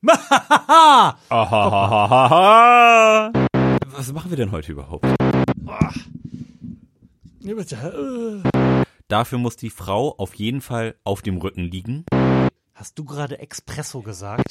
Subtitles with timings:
[0.00, 1.16] Was
[4.12, 5.04] machen wir denn heute überhaupt?
[7.44, 8.84] Äh.
[9.08, 12.04] Dafür muss die Frau auf jeden Fall auf dem Rücken liegen.
[12.74, 14.44] Hast du gerade Espresso gesagt?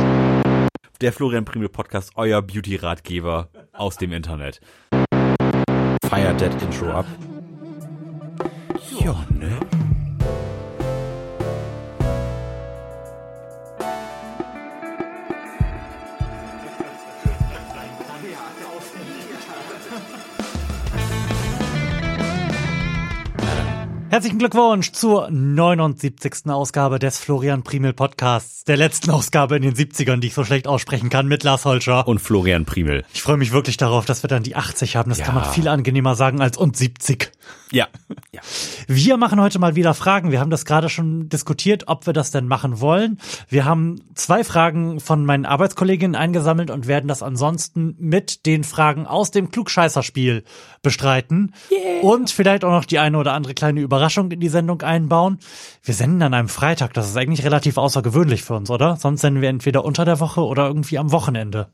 [1.00, 4.60] Der Florian Primel Podcast, euer Beauty-Ratgeber aus dem Internet.
[4.92, 7.06] Fire that Intro ab.
[9.00, 9.26] Ja,
[24.18, 26.48] Herzlichen Glückwunsch zur 79.
[26.48, 30.68] Ausgabe des Florian Primel Podcasts, der letzten Ausgabe in den 70ern, die ich so schlecht
[30.68, 32.08] aussprechen kann, mit Lars Holscher.
[32.08, 33.06] Und Florian Primel.
[33.14, 35.10] Ich freue mich wirklich darauf, dass wir dann die 80 haben.
[35.10, 35.26] Das Ja.
[35.26, 37.32] kann man viel angenehmer sagen als und 70.
[37.72, 37.88] Ja.
[38.34, 38.42] ja.
[38.88, 40.32] Wir machen heute mal wieder Fragen.
[40.32, 43.20] Wir haben das gerade schon diskutiert, ob wir das denn machen wollen.
[43.50, 49.06] Wir haben zwei Fragen von meinen Arbeitskolleginnen eingesammelt und werden das ansonsten mit den Fragen
[49.06, 50.44] aus dem Klugscheißerspiel
[50.82, 51.54] bestreiten.
[52.02, 55.40] Und vielleicht auch noch die eine oder andere kleine Überraschung in die Sendung einbauen.
[55.84, 56.94] Wir senden an einem Freitag.
[56.94, 58.96] Das ist eigentlich relativ außergewöhnlich für uns, oder?
[58.98, 61.70] Sonst senden wir entweder unter der Woche oder irgendwie am Wochenende.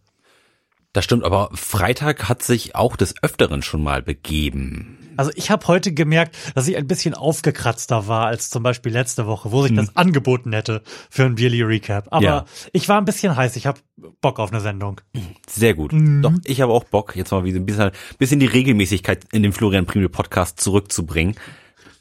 [0.94, 5.00] Das stimmt, aber Freitag hat sich auch des Öfteren schon mal begeben.
[5.17, 9.25] Also ich habe heute gemerkt, dass ich ein bisschen aufgekratzter war als zum Beispiel letzte
[9.25, 12.08] Woche, wo sich das angeboten hätte für ein Yearly Recap.
[12.12, 12.45] Aber Ja.
[12.73, 13.56] ich war ein bisschen heiß.
[13.56, 13.80] Ich habe
[14.22, 15.02] Bock auf eine Sendung.
[15.47, 15.94] Sehr gut.
[15.94, 16.22] Mhm.
[16.22, 19.52] Doch, ich habe auch Bock, jetzt mal wieder ein bisschen, bisschen die Regelmäßigkeit in den
[19.53, 21.36] Florian Primel Podcast zurückzubringen.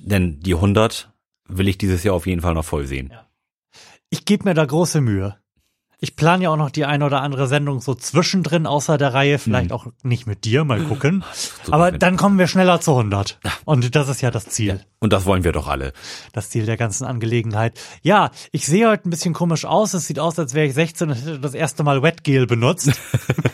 [0.04, 1.12] Denn die 100
[1.48, 3.12] will ich dieses Jahr auf jeden Fall noch voll sehen.
[4.10, 5.41] Ich gebe mir da große Mühe.
[6.02, 9.38] Ich plane ja auch noch die eine oder andere Sendung so zwischendrin außer der Reihe,
[9.38, 11.22] vielleicht auch nicht mit dir, mal gucken.
[11.32, 13.38] Super, Aber dann kommen wir schneller zu 100.
[13.64, 14.84] Und das ist ja das Ziel.
[14.98, 15.92] Und das wollen wir doch alle.
[16.32, 17.78] das Ziel der ganzen Angelegenheit.
[18.02, 19.94] Ja, ich sehe heute ein bisschen komisch aus.
[19.94, 22.90] Es sieht aus, als wäre ich 16 und hätte das erste Mal Wetgel benutzt.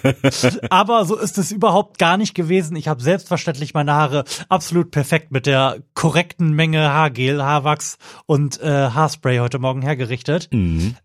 [0.71, 2.77] Aber so ist es überhaupt gar nicht gewesen.
[2.77, 8.89] Ich habe selbstverständlich meine Haare absolut perfekt mit der korrekten Menge Haargel, Haarwachs und äh,
[8.89, 10.49] Haarspray heute Morgen hergerichtet.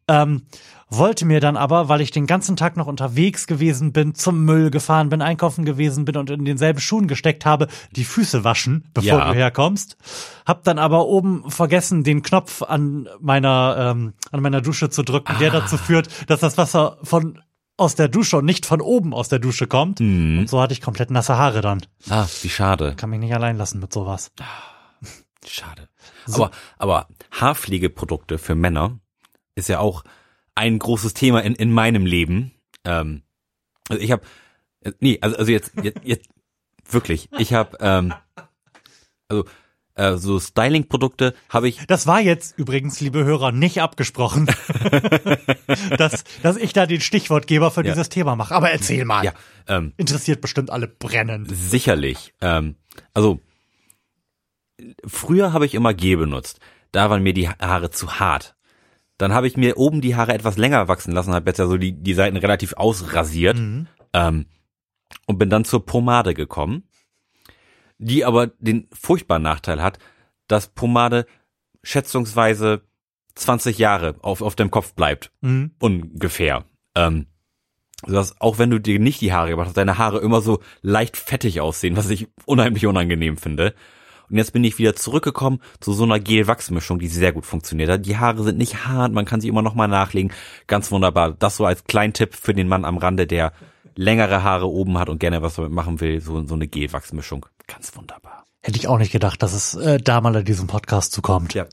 [0.07, 0.43] Ähm,
[0.97, 4.69] wollte mir dann aber, weil ich den ganzen Tag noch unterwegs gewesen bin, zum Müll
[4.71, 9.19] gefahren bin, einkaufen gewesen bin und in denselben Schuhen gesteckt habe, die Füße waschen, bevor
[9.19, 9.27] Ja.
[9.29, 9.97] du herkommst.
[10.45, 15.35] Hab dann aber oben vergessen, den Knopf an meiner ähm, an meiner Dusche zu drücken,
[15.39, 17.41] der dazu führt, dass das Wasser von
[17.75, 19.99] aus der Dusche und nicht von oben aus der Dusche kommt.
[19.99, 21.81] Und so hatte ich komplett nasse Haare dann.
[22.09, 22.93] Ah, wie schade.
[22.95, 24.31] Kann mich nicht allein lassen mit sowas.
[25.45, 25.89] Schade.
[26.31, 28.99] Aber, aber Haarpflegeprodukte für Männer
[29.55, 30.03] ist ja auch
[30.55, 32.51] ein großes Thema in, in meinem Leben.
[32.85, 33.23] Ähm,
[33.89, 34.23] also ich habe,
[34.99, 36.29] nee, also, also jetzt, jetzt, jetzt
[36.89, 38.13] wirklich, ich habe, ähm,
[39.29, 39.45] also
[39.95, 44.47] äh, so Styling-Produkte habe ich, Das war jetzt übrigens, liebe Hörer, nicht abgesprochen,
[45.97, 47.91] dass, dass ich da den Stichwortgeber für Ja.
[47.93, 48.55] dieses Thema mache.
[48.55, 49.23] Aber erzähl mal.
[49.23, 49.33] ja,
[49.67, 51.47] ähm, Interessiert bestimmt alle brennend.
[51.55, 52.33] Sicherlich.
[52.41, 52.75] Ähm,
[53.13, 53.39] also
[55.05, 56.59] früher habe ich immer Gel benutzt.
[56.91, 58.55] Da waren mir die Haare zu hart.
[59.23, 61.77] Dann habe ich mir oben die Haare etwas länger wachsen lassen, habe jetzt ja so
[61.77, 63.57] die, die Seiten relativ ausrasiert
[64.11, 64.47] ähm,
[65.27, 66.83] und bin dann zur Pomade gekommen,
[67.99, 69.97] die aber den furchtbaren Nachteil hat,
[70.49, 71.25] dass Pomade
[71.83, 72.81] schätzungsweise
[73.35, 75.31] 20 Jahre auf, auf dem Kopf bleibt.
[75.39, 75.71] Mhm.
[75.79, 76.65] Ungefähr.
[76.93, 77.27] Ähm,
[78.05, 81.15] dass auch wenn du dir nicht die Haare gemacht hast, deine Haare immer so leicht
[81.15, 83.73] fettig aussehen, was ich unheimlich unangenehm finde.
[84.29, 88.05] Und jetzt bin ich wieder zurückgekommen zu so einer Gel-Wachs-Mischung, die sehr gut funktioniert hat.
[88.05, 90.31] Die Haare sind nicht hart, man kann sie immer noch mal nachlegen.
[90.67, 91.33] Ganz wunderbar.
[91.33, 93.53] Das so als Kleintipp für den Mann am Rande, der
[93.95, 96.19] längere Haare oben hat und gerne was damit machen will.
[96.21, 97.45] So, so eine Gel-Wachs-Mischung.
[97.67, 98.42] Ganz wunderbar.
[98.65, 101.53] Hätte ich auch nicht gedacht, dass es äh, da mal in diesem Podcast zukommt.
[101.53, 101.65] Ja,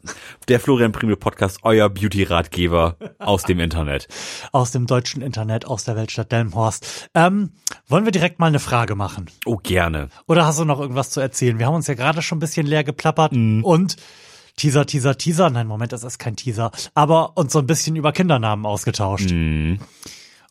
[0.49, 4.09] der Florian Primel Podcast, euer Beauty-Ratgeber aus dem Internet.
[4.51, 7.09] Aus dem deutschen Internet, aus der Weltstadt Delmenhorst.
[7.15, 7.53] Ähm,
[7.87, 9.31] wollen wir direkt mal eine Frage machen?
[9.47, 10.09] Oh, gerne.
[10.27, 11.61] Oder hast du noch irgendwas zu erzählen?
[11.61, 13.97] Wir haben uns ja gerade schon ein bisschen leer geplappert und
[14.57, 15.49] Teaser, Teaser, Teaser.
[15.49, 16.73] Nein, Moment, das ist kein Teaser.
[16.97, 19.31] Aber uns so ein bisschen über Kindernamen ausgetauscht.
[19.31, 19.79] Mhm.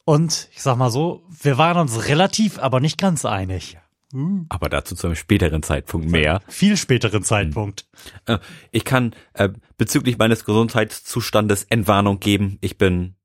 [0.05, 3.77] Und ich sag mal so, wir waren uns relativ, aber nicht ganz einig.
[4.49, 6.41] Aber dazu zu einem späteren Zeitpunkt mehr.
[6.47, 7.85] Viel späteren Zeitpunkt.
[8.25, 8.39] Äh,
[8.71, 12.57] Ich kann äh, bezüglich meines Gesundheitszustandes Entwarnung geben.
[12.61, 13.15] Ich bin,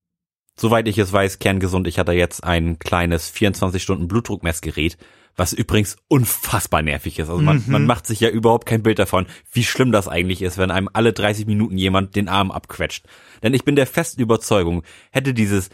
[0.57, 1.87] soweit ich es weiß, kerngesund.
[1.87, 4.99] Ich hatte jetzt ein kleines 24-Stunden-Blutdruckmessgerät,
[5.37, 7.29] was übrigens unfassbar nervig ist.
[7.29, 10.59] Also man, man macht sich ja überhaupt kein Bild davon, wie schlimm das eigentlich ist,
[10.59, 13.07] wenn einem alle 30 Minuten jemand den Arm abquetscht.
[13.43, 15.71] Denn ich bin der festen Überzeugung, hätte dieses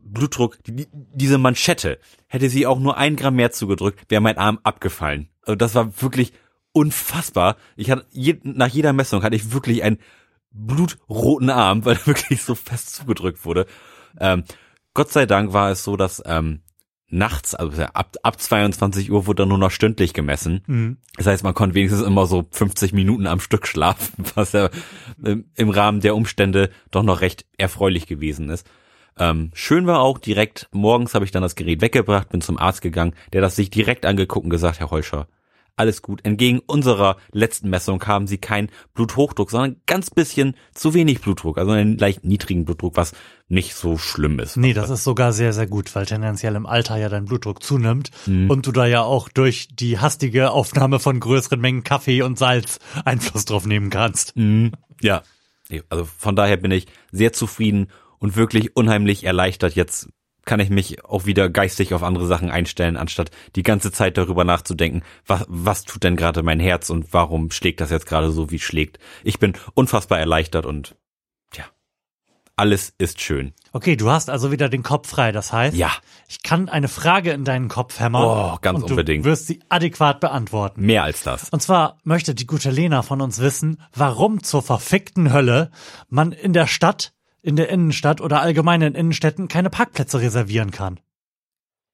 [0.00, 4.38] Blutdruck, die, die- diese Manschette, hätte sie auch nur ein Gramm mehr zugedrückt, wäre mein
[4.38, 5.28] Arm abgefallen.
[5.42, 6.32] Also das war wirklich
[6.72, 7.56] unfassbar.
[7.76, 9.98] Ich hatte je, nach jeder Messung hatte ich wirklich einen
[10.52, 13.66] blutroten Arm, weil er wirklich so fest zugedrückt wurde.
[14.20, 14.44] Ähm,
[14.94, 16.62] Gott sei Dank war es so, dass ähm,
[17.10, 20.62] nachts, also ab, ab 22 Uhr wurde dann nur noch stündlich gemessen.
[20.66, 20.96] Mhm.
[21.16, 24.70] Das heißt, man konnte wenigstens immer so 50 Minuten am Stück schlafen, was ja
[25.22, 28.66] im Rahmen der Umstände doch noch recht erfreulich gewesen ist.
[29.18, 32.82] Ähm, schön war auch direkt, morgens habe ich dann das Gerät weggebracht, bin zum Arzt
[32.82, 35.26] gegangen, der das sich direkt angeguckt und gesagt, Herr Heuscher,
[35.78, 36.20] alles gut.
[36.24, 41.70] Entgegen unserer letzten Messung haben sie keinen Bluthochdruck, sondern ganz bisschen zu wenig Blutdruck, also
[41.70, 43.12] einen leicht niedrigen Blutdruck, was
[43.48, 44.56] nicht so schlimm ist.
[44.56, 48.10] Nee, das ist sogar sehr, sehr gut, weil tendenziell im Alter ja dein Blutdruck zunimmt
[48.26, 48.50] mhm.
[48.50, 52.80] und du da ja auch durch die hastige Aufnahme von größeren Mengen Kaffee und Salz
[53.04, 54.36] Einfluss drauf nehmen kannst.
[54.36, 54.72] Mhm.
[55.00, 55.22] Ja,
[55.90, 57.88] also von daher bin ich sehr zufrieden
[58.18, 60.08] und wirklich unheimlich erleichtert jetzt
[60.48, 64.44] kann ich mich auch wieder geistig auf andere Sachen einstellen, anstatt die ganze Zeit darüber
[64.44, 68.50] nachzudenken, was, was tut denn gerade mein Herz und warum schlägt das jetzt gerade so,
[68.50, 68.98] wie es schlägt.
[69.22, 70.96] Ich bin unfassbar erleichtert und
[71.54, 71.64] ja,
[72.56, 73.52] alles ist schön.
[73.72, 75.92] Okay, du hast also wieder den Kopf frei, das heißt, ja.
[76.28, 78.24] ich kann eine Frage in deinen Kopf hämmern.
[78.24, 79.26] Oh, ganz und unbedingt.
[79.26, 80.80] Du wirst sie adäquat beantworten.
[80.80, 81.50] Mehr als das.
[81.50, 85.70] Und zwar möchte die gute Lena von uns wissen, warum zur verfickten Hölle
[86.08, 87.12] man in der Stadt
[87.42, 91.00] in der Innenstadt oder allgemein in Innenstädten keine Parkplätze reservieren kann.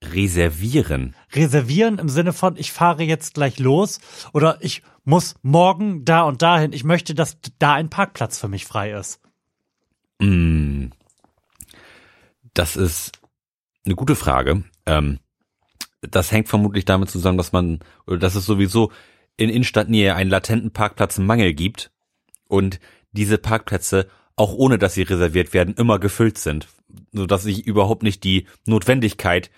[0.03, 1.15] Reservieren?
[1.33, 4.01] Reservieren im Sinne von, ich fahre jetzt gleich los
[4.33, 6.73] oder ich muss morgen da und dahin.
[6.73, 9.21] Ich möchte, dass da ein Parkplatz für mich frei ist.
[10.21, 10.87] Mm,
[12.55, 13.13] das ist
[13.85, 14.65] eine gute Frage.
[14.87, 15.21] Ähm,
[16.01, 18.93] das hängt vermutlich damit zusammen, dass man, oder dass es sowieso
[19.37, 21.91] in Innenstadtnähe einen latenten Parkplatzmangel gibt
[22.47, 22.79] und
[23.13, 26.69] diese Parkplätze auch ohne dass sie reserviert werden, immer gefüllt sind,
[27.13, 29.51] so dass sich überhaupt nicht die Notwendigkeit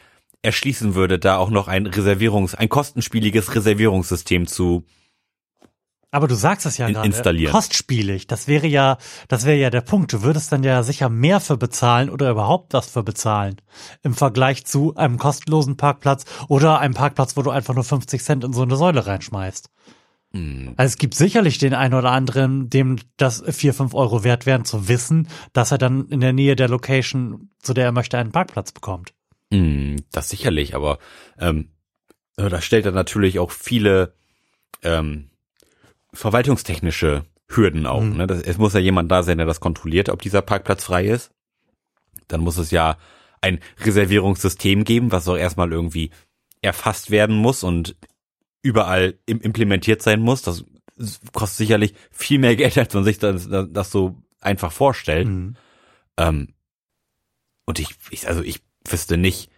[0.42, 4.84] erschließen würde, da auch noch ein Reservierungs, ein kostenspieliges Reservierungssystem zu
[6.16, 7.06] aber du sagst es ja gerade.
[7.50, 8.26] Kostspielig.
[8.26, 8.96] Das wäre ja,
[9.28, 10.14] das wäre ja der Punkt.
[10.14, 13.56] Du würdest dann ja sicher mehr für bezahlen oder überhaupt was für bezahlen.
[14.02, 18.44] Im Vergleich zu einem kostenlosen Parkplatz oder einem Parkplatz, wo du einfach nur 50 Cent
[18.44, 19.68] in so eine Säule reinschmeißt.
[20.32, 20.74] Hm.
[20.76, 24.64] Also es gibt sicherlich den einen oder anderen, dem das vier, fünf Euro wert wären,
[24.64, 28.32] zu wissen, dass er dann in der Nähe der Location, zu der er möchte, einen
[28.32, 29.14] Parkplatz bekommt.
[29.50, 30.98] Mm, das sicherlich, aber
[31.38, 31.70] ähm,
[32.36, 34.14] da stellt er natürlich auch viele
[34.82, 35.30] ähm,
[36.12, 38.02] verwaltungstechnische Hürden auch.
[38.02, 38.16] Mhm.
[38.16, 38.26] Ne?
[38.26, 41.30] Das, es muss ja jemand da sein, der das kontrolliert, ob dieser Parkplatz frei ist.
[42.28, 42.96] Dann muss es ja
[43.40, 46.10] ein Reservierungssystem geben, was auch erstmal irgendwie
[46.62, 47.96] erfasst werden muss und
[48.66, 50.42] überall implementiert sein muss.
[50.42, 50.64] Das
[51.32, 55.28] kostet sicherlich viel mehr Geld, als man sich das, das so einfach vorstellt.
[55.28, 55.56] Mhm.
[56.16, 56.48] Ähm,
[57.64, 59.50] und ich, ich, also ich wüsste nicht,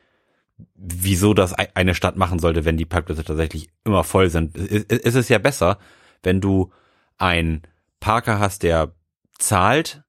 [0.75, 4.57] wieso das eine Stadt machen sollte, wenn die Parkplätze tatsächlich immer voll sind.
[4.57, 5.79] Es ist ja besser,
[6.23, 6.73] wenn du
[7.17, 7.63] einen
[8.01, 8.93] Parker hast, der
[9.39, 10.03] zahlt,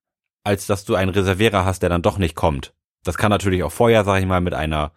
[0.44, 2.74] als dass du einen Reservierer hast, der dann doch nicht kommt.
[3.04, 4.92] Das kann natürlich auch vorher, sage ich mal, mit einer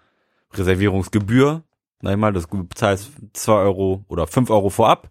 [0.54, 1.64] Reservierungsgebühr
[2.02, 5.10] sag ich mal, das bezahlst zwei Euro oder fünf Euro vorab.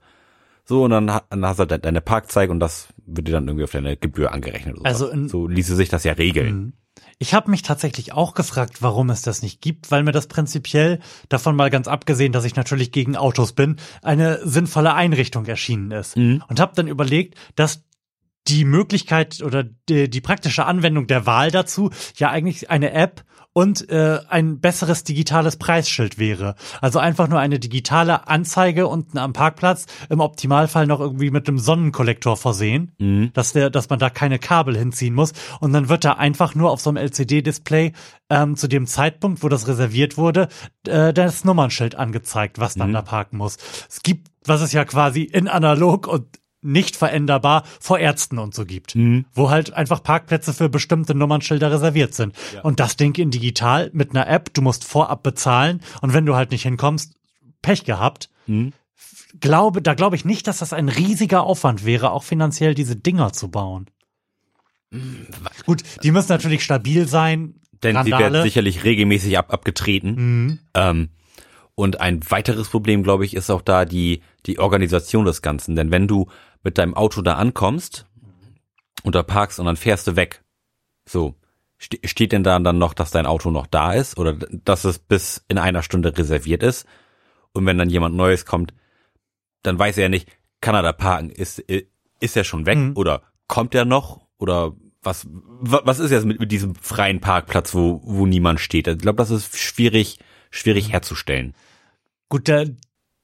[0.66, 3.64] So, und dann, dann hast du halt deine Parkzeit und das wird dir dann irgendwie
[3.64, 4.78] auf deine Gebühr angerechnet.
[4.80, 6.56] Oder also in, so ließe sich das ja regeln.
[6.56, 6.74] Mhm.
[7.18, 11.00] Ich habe mich tatsächlich auch gefragt, warum es das nicht gibt, weil mir das prinzipiell,
[11.30, 16.18] davon mal ganz abgesehen, dass ich natürlich gegen Autos bin, eine sinnvolle Einrichtung erschienen ist.
[16.18, 16.44] Mhm.
[16.48, 17.84] Und habe dann überlegt, dass
[18.48, 23.24] die Möglichkeit oder die, die praktische Anwendung der Wahl dazu ja eigentlich eine App
[23.54, 26.56] und äh, ein besseres digitales Preisschild wäre.
[26.80, 31.60] Also einfach nur eine digitale Anzeige unten am Parkplatz, im Optimalfall noch irgendwie mit einem
[31.60, 33.32] Sonnenkollektor versehen, mhm.
[33.34, 35.34] dass, der, dass man da keine Kabel hinziehen muss.
[35.60, 37.92] Und dann wird da einfach nur auf so einem LCD-Display
[38.30, 40.48] ähm, zu dem Zeitpunkt, wo das reserviert wurde,
[40.88, 42.94] äh, das Nummernschild angezeigt, was dann mhm.
[42.94, 43.58] da parken muss.
[43.90, 48.66] Es gibt, was es ja quasi in analog und nicht veränderbar vor Ärzten und so
[48.66, 49.26] gibt, mhm.
[49.34, 52.36] wo halt einfach Parkplätze für bestimmte Nummernschilder reserviert sind.
[52.54, 52.62] Ja.
[52.62, 56.36] Und das Ding in digital mit einer App, du musst vorab bezahlen und wenn du
[56.36, 57.16] halt nicht hinkommst,
[57.62, 58.30] Pech gehabt.
[58.48, 58.74] Mhm.
[59.40, 63.34] Glaube, da glaube ich nicht, dass das ein riesiger Aufwand wäre, auch finanziell diese Dinger
[63.34, 63.90] zu bauen.
[64.92, 65.28] Mhm.
[65.66, 67.56] Gut, die müssen natürlich stabil sein.
[67.84, 68.18] Denn Randale.
[68.18, 70.16] sie werden sicherlich regelmäßig ab abgetreten.
[70.16, 70.60] Mhm.
[70.76, 71.10] Ähm,
[71.76, 75.76] und ein weiteres Problem, glaube ich, ist auch da die, die Organisation des Ganzen.
[75.76, 76.28] Denn wenn du
[76.64, 78.06] mit deinem Auto da ankommst
[79.04, 80.44] und da parkst und dann fährst du weg.
[81.06, 81.36] So,
[81.78, 85.44] steht denn da dann noch, dass dein Auto noch da ist oder dass es bis
[85.48, 86.86] in einer Stunde reserviert ist?
[87.54, 88.74] Und wenn dann jemand Neues kommt,
[89.64, 90.30] dann weiß er nicht,
[90.62, 91.30] kann er da parken?
[91.30, 92.94] Ist, ist er schon weg mhm.
[92.96, 94.22] oder kommt er noch?
[94.38, 98.88] Oder was, was ist jetzt mit, mit diesem freien Parkplatz, wo, wo niemand steht?
[98.88, 100.20] Ich glaube, das ist schwierig,
[100.52, 101.56] schwierig herzustellen.
[102.30, 102.66] Gut, da,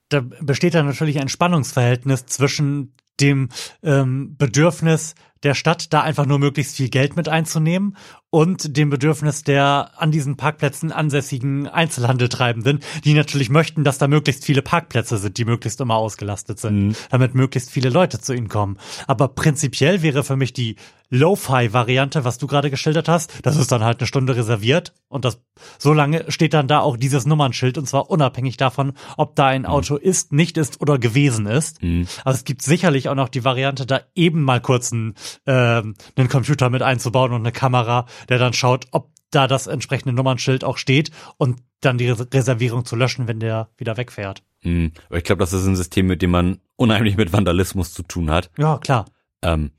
[0.09, 3.49] da besteht da natürlich ein Spannungsverhältnis zwischen dem
[3.83, 7.95] ähm, Bedürfnis, der Stadt, da einfach nur möglichst viel Geld mit einzunehmen
[8.29, 14.45] und dem Bedürfnis der an diesen Parkplätzen ansässigen Einzelhandeltreibenden, die natürlich möchten, dass da möglichst
[14.45, 16.95] viele Parkplätze sind, die möglichst immer ausgelastet sind, mhm.
[17.09, 18.77] damit möglichst viele Leute zu ihnen kommen.
[19.07, 20.75] Aber prinzipiell wäre für mich die
[21.09, 25.41] Lo-Fi-Variante, was du gerade geschildert hast, das ist dann halt eine Stunde reserviert und das
[25.77, 29.61] so lange steht dann da auch dieses Nummernschild und zwar unabhängig davon, ob da ein
[29.61, 29.67] mhm.
[29.67, 30.01] Auto mhm.
[30.01, 31.81] ist, nicht ist oder gewesen ist.
[31.81, 32.07] Mhm.
[32.25, 35.15] Aber es gibt sicherlich auch noch die Variante, da eben mal kurz einen,
[35.45, 40.13] äh, einen Computer mit einzubauen und eine Kamera, der dann schaut, ob da das entsprechende
[40.13, 44.43] Nummernschild auch steht und dann die Reservierung zu löschen, wenn der wieder wegfährt.
[44.63, 44.93] Mhm.
[45.07, 48.31] Aber ich glaube, das ist ein System, mit dem man unheimlich mit Vandalismus zu tun
[48.31, 48.49] hat.
[48.57, 49.05] Ja, klar.
[49.41, 49.71] Ähm,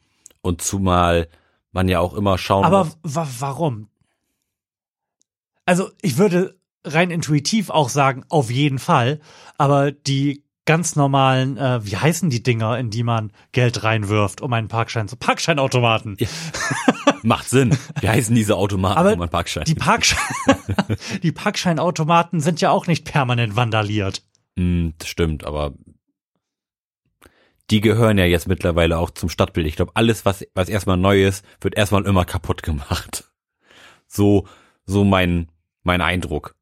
[0.43, 1.29] und zumal
[1.73, 2.99] man ja auch immer schauen Aber muss.
[3.17, 3.89] Aber warum?
[5.65, 9.21] Also ich würde rein intuitiv auch sagen, auf jeden Fall.
[9.57, 14.53] Aber die ganz normalen, äh, wie heißen die Dinger, in die man Geld reinwirft, um
[14.53, 16.19] einen Parkschein zu Parkscheinautomaten.
[16.19, 16.29] Ja.
[17.23, 17.75] Macht Sinn.
[18.03, 19.65] Wie heißen diese Automaten, Aber um einen Parkschein?
[19.65, 20.21] Die, Parkschein
[21.23, 24.23] die Parkscheinautomaten sind ja auch nicht permanent vandaliert.
[24.57, 25.73] Mm, das stimmt, aber
[27.71, 29.67] die gehören ja jetzt mittlerweile auch zum Stadtbild.
[29.67, 33.25] Ich glaube, alles, was, was erstmal neu ist, wird erstmal immer kaputt gemacht.
[34.07, 34.47] So,
[34.85, 35.49] so mein,
[35.83, 36.58] mein Eindruck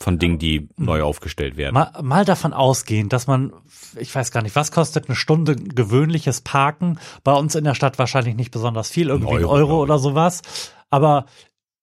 [0.00, 1.74] von Dingen, die neu aufgestellt werden.
[1.74, 3.52] Mal, mal davon ausgehen, dass man,
[3.98, 6.98] ich weiß gar nicht, was kostet eine Stunde gewöhnliches Parken?
[7.24, 10.42] Bei uns in der Stadt wahrscheinlich nicht besonders viel, irgendwie ein Euro, Euro oder sowas.
[10.90, 11.26] Aber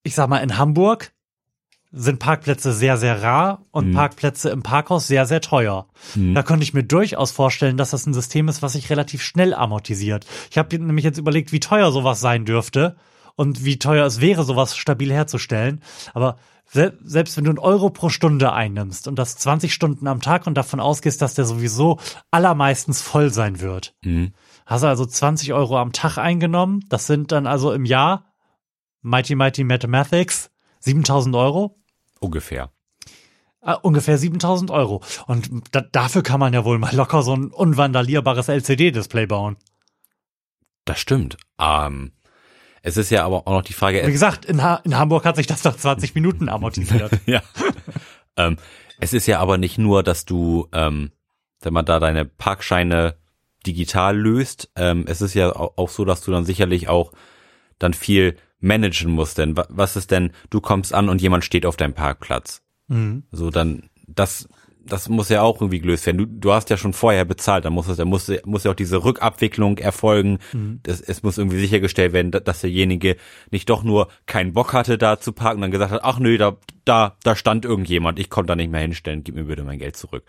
[0.03, 1.13] ich sag mal, in Hamburg
[1.96, 3.93] sind Parkplätze sehr, sehr rar und hm.
[3.93, 5.86] Parkplätze im Parkhaus sehr, sehr teuer.
[6.13, 6.34] Hm.
[6.34, 9.53] Da könnte ich mir durchaus vorstellen, dass das ein System ist, was sich relativ schnell
[9.53, 10.25] amortisiert.
[10.50, 12.96] Ich habe nämlich jetzt überlegt, wie teuer sowas sein dürfte
[13.36, 15.84] und wie teuer es wäre, sowas stabil herzustellen.
[16.15, 20.48] Aber selbst wenn du einen Euro pro Stunde einnimmst und das 20 Stunden am Tag
[20.48, 22.00] und davon ausgehst, dass der sowieso
[22.32, 24.34] allermeistens voll sein wird, mhm.
[24.65, 26.84] hast du also 20 Euro am Tag eingenommen.
[26.89, 28.34] Das sind dann also im Jahr,
[29.01, 31.79] Mighty Mighty Mathematics, 7000 Euro.
[32.20, 32.72] Ungefähr.
[33.65, 35.01] Uh, ungefähr 7000 Euro.
[35.25, 39.58] Und da, dafür kann man ja wohl mal locker so ein unvandalierbares LCD-Display bauen.
[40.86, 41.38] Das stimmt.
[41.60, 42.12] Ähm,
[42.83, 44.05] es ist ja aber auch noch die Frage.
[44.05, 47.11] Wie gesagt, in, ha in Hamburg hat sich das nach 20 Minuten amortisiert.
[47.25, 47.41] ja.
[48.35, 48.57] ähm,
[48.99, 51.11] es ist ja aber nicht nur, dass du, ähm,
[51.61, 53.15] wenn man da deine Parkscheine
[53.65, 57.13] digital löst, ähm, es ist ja auch so, dass du dann sicherlich auch
[57.79, 59.37] dann viel managen musst.
[59.37, 62.63] Denn was ist denn, du kommst an und jemand steht auf deinem Parkplatz.
[62.89, 63.23] Mhm.
[63.31, 64.49] So dann, das
[64.85, 66.17] das muss ja auch irgendwie gelöst werden.
[66.17, 68.75] Du, du hast ja schon vorher bezahlt, dann muss es, da muss, muss ja auch
[68.75, 70.39] diese Rückabwicklung erfolgen.
[70.51, 70.79] Mhm.
[70.83, 73.15] Das, es muss irgendwie sichergestellt werden, dass derjenige
[73.51, 76.37] nicht doch nur keinen Bock hatte, da zu parken und dann gesagt hat, ach nö,
[76.37, 79.79] da, da, da stand irgendjemand, ich konnte da nicht mehr hinstellen, gib mir bitte mein
[79.79, 80.23] Geld zurück.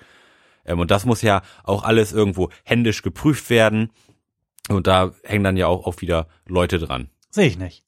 [0.65, 3.91] Ähm, und das muss ja auch alles irgendwo händisch geprüft werden.
[4.69, 7.09] Und da hängen dann ja auch, auch wieder Leute dran.
[7.31, 7.84] Sehe ich nicht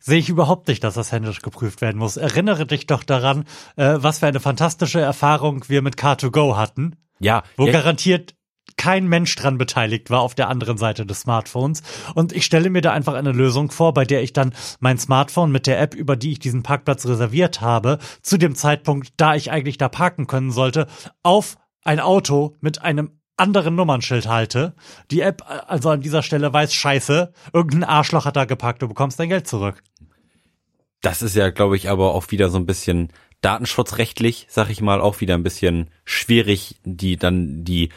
[0.00, 2.16] sehe ich überhaupt nicht, dass das händisch geprüft werden muss.
[2.16, 3.44] Erinnere dich doch daran,
[3.76, 6.96] äh, was für eine fantastische Erfahrung wir mit Car2Go hatten.
[7.20, 7.42] Ja.
[7.56, 7.72] Wo ja.
[7.72, 8.34] garantiert
[8.76, 11.82] kein Mensch dran beteiligt war auf der anderen Seite des Smartphones.
[12.14, 15.50] Und ich stelle mir da einfach eine Lösung vor, bei der ich dann mein Smartphone
[15.50, 19.50] mit der App, über die ich diesen Parkplatz reserviert habe, zu dem Zeitpunkt, da ich
[19.50, 20.86] eigentlich da parken können sollte,
[21.22, 24.74] auf ein Auto mit einem anderen Nummernschild halte.
[25.10, 29.18] Die App also an dieser Stelle weiß, scheiße, irgendein Arschloch hat da geparkt, du bekommst
[29.18, 29.82] dein Geld zurück.
[31.00, 35.00] Das ist ja, glaube ich, aber auch wieder so ein bisschen datenschutzrechtlich, sag ich mal,
[35.00, 37.90] auch wieder ein bisschen schwierig, die dann die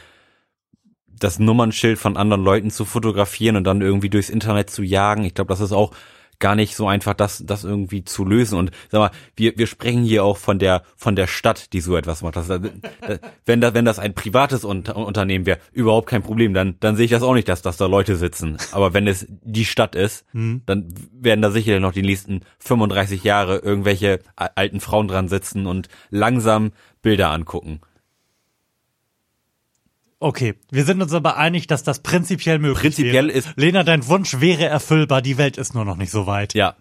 [1.07, 5.23] das Nummernschild von anderen Leuten zu fotografieren und dann irgendwie durchs Internet zu jagen.
[5.23, 5.91] Ich glaube, das ist auch
[6.41, 8.57] gar nicht so einfach, das, das irgendwie zu lösen.
[8.57, 11.95] Und sag mal, wir, wir sprechen hier auch von der, von der Stadt, die so
[11.95, 12.35] etwas macht.
[12.35, 12.49] Das,
[13.45, 16.53] wenn, das, wenn das ein privates Unternehmen wäre, überhaupt kein Problem.
[16.53, 18.57] Dann, dann sehe ich das auch nicht, dass, dass da Leute sitzen.
[18.73, 20.63] Aber wenn es die Stadt ist, hm.
[20.65, 25.87] dann werden da sicherlich noch die nächsten 35 Jahre irgendwelche alten Frauen dran sitzen und
[26.09, 26.71] langsam
[27.01, 27.79] Bilder angucken.
[30.23, 33.37] Okay, wir sind uns aber einig, dass das prinzipiell möglich prinzipiell wäre.
[33.37, 33.49] ist.
[33.55, 36.53] Lena, dein Wunsch wäre erfüllbar, die Welt ist nur noch nicht so weit.
[36.53, 36.75] Ja.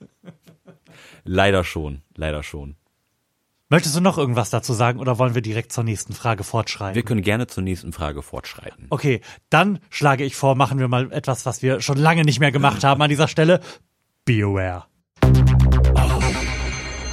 [1.25, 2.76] Leider schon, leider schon.
[3.70, 6.94] Möchtest du noch irgendwas dazu sagen oder wollen wir direkt zur nächsten Frage fortschreiten?
[6.94, 8.88] Wir können gerne zur nächsten Frage fortschreiten.
[8.90, 12.52] Okay, dann schlage ich vor, machen wir mal etwas, was wir schon lange nicht mehr
[12.52, 13.61] gemacht haben an dieser Stelle.
[14.26, 14.85] BioWare.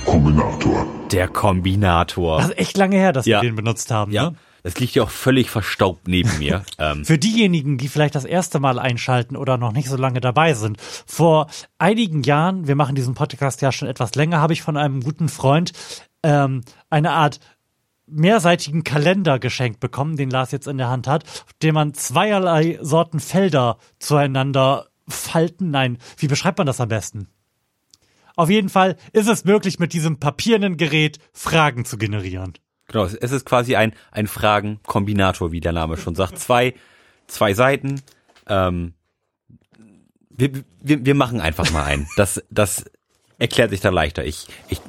[0.04, 0.86] Kombinator.
[1.10, 2.40] Der Kombinator.
[2.40, 3.42] Das ist echt lange her, dass ja.
[3.42, 4.12] wir den benutzt haben.
[4.12, 4.32] Ja.
[4.32, 4.36] Ne?
[4.68, 6.64] Es liegt ja auch völlig verstaubt neben mir.
[6.80, 7.06] Ähm.
[7.06, 10.80] Für diejenigen, die vielleicht das erste Mal einschalten oder noch nicht so lange dabei sind.
[11.08, 11.48] Vor
[11.80, 15.28] einigen Jahren, wir machen diesen Podcast ja schon etwas länger, habe ich von einem guten
[15.28, 15.72] Freund
[16.22, 17.40] ähm, eine Art
[18.06, 22.78] mehrseitigen Kalender geschenkt bekommen, den Lars jetzt in der Hand hat, auf dem man zweierlei
[22.82, 25.72] Sorten Felder zueinander Falten?
[25.72, 27.28] Nein, wie beschreibt man das am besten?
[28.36, 32.54] Auf jeden Fall ist es möglich, mit diesem papierenden Gerät Fragen zu generieren.
[32.88, 36.40] Genau, es ist quasi ein, ein Fragenkombinator, wie der Name schon sagt.
[36.40, 36.74] Zwei,
[37.28, 38.02] zwei Seiten.
[38.48, 38.94] Ähm,
[40.30, 40.52] wir,
[40.82, 42.08] wir, wir machen einfach mal einen.
[42.16, 42.86] Das, das
[43.40, 44.24] erklärt sich da leichter.
[44.24, 44.80] Ich, ich.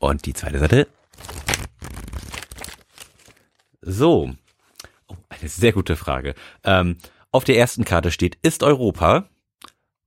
[0.00, 0.88] Und die zweite Seite.
[3.80, 4.34] So.
[5.06, 6.34] Oh, eine sehr gute Frage.
[6.64, 6.98] Ähm,
[7.30, 9.28] auf der ersten Karte steht, ist Europa?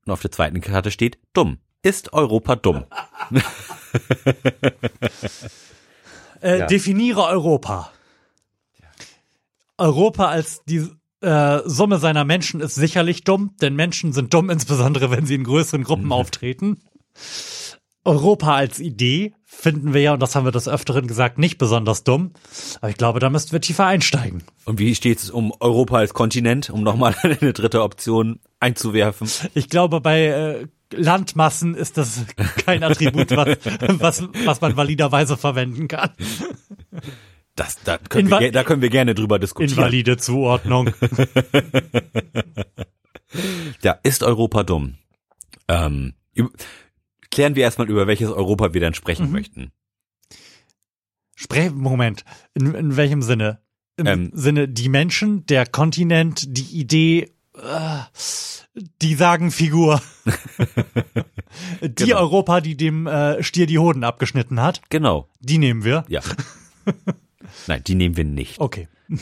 [0.05, 1.60] Und auf der zweiten Karte steht, dumm.
[1.83, 2.85] Ist Europa dumm?
[6.41, 6.65] Äh, Ja.
[6.65, 7.91] Definiere Europa.
[9.77, 10.88] Europa als die
[11.21, 15.43] äh, Summe seiner Menschen ist sicherlich dumm, denn Menschen sind dumm, insbesondere wenn sie in
[15.43, 16.81] größeren Gruppen auftreten.
[18.03, 22.03] Europa als Idee finden wir ja, und das haben wir des Öfteren gesagt, nicht besonders
[22.03, 22.31] dumm.
[22.79, 24.41] Aber ich glaube, da müssten wir tiefer einsteigen.
[24.65, 29.29] Und wie steht es um Europa als Kontinent, um nochmal eine dritte Option einzuwerfen?
[29.53, 32.25] Ich glaube, bei äh, Landmassen ist das
[32.65, 33.57] kein Attribut, was,
[34.00, 36.12] was, was man validerweise verwenden kann.
[37.55, 39.77] Das, da, können wir, Inva- da können wir gerne drüber diskutieren.
[39.77, 40.91] Invalide Zuordnung.
[43.81, 44.95] Ja, ist Europa dumm?
[45.67, 46.13] Ähm,
[47.29, 49.31] klären wir erstmal über welches Europa wir dann sprechen Mhm.
[49.31, 49.71] möchten.
[51.36, 53.62] Sprech, Moment, in, in welchem Sinne?
[53.98, 54.31] Im Ähm.
[54.33, 57.31] Sinne die Menschen, der Kontinent, die Idee,
[59.01, 60.01] die sagen Figur.
[61.81, 62.20] die Genau.
[62.20, 66.05] Europa, die dem äh, Stier die Hoden abgeschnitten hat, Genau, die nehmen wir.
[66.08, 66.22] ja.
[67.67, 68.60] Nein, die nehmen wir nicht.
[68.60, 68.88] Okay.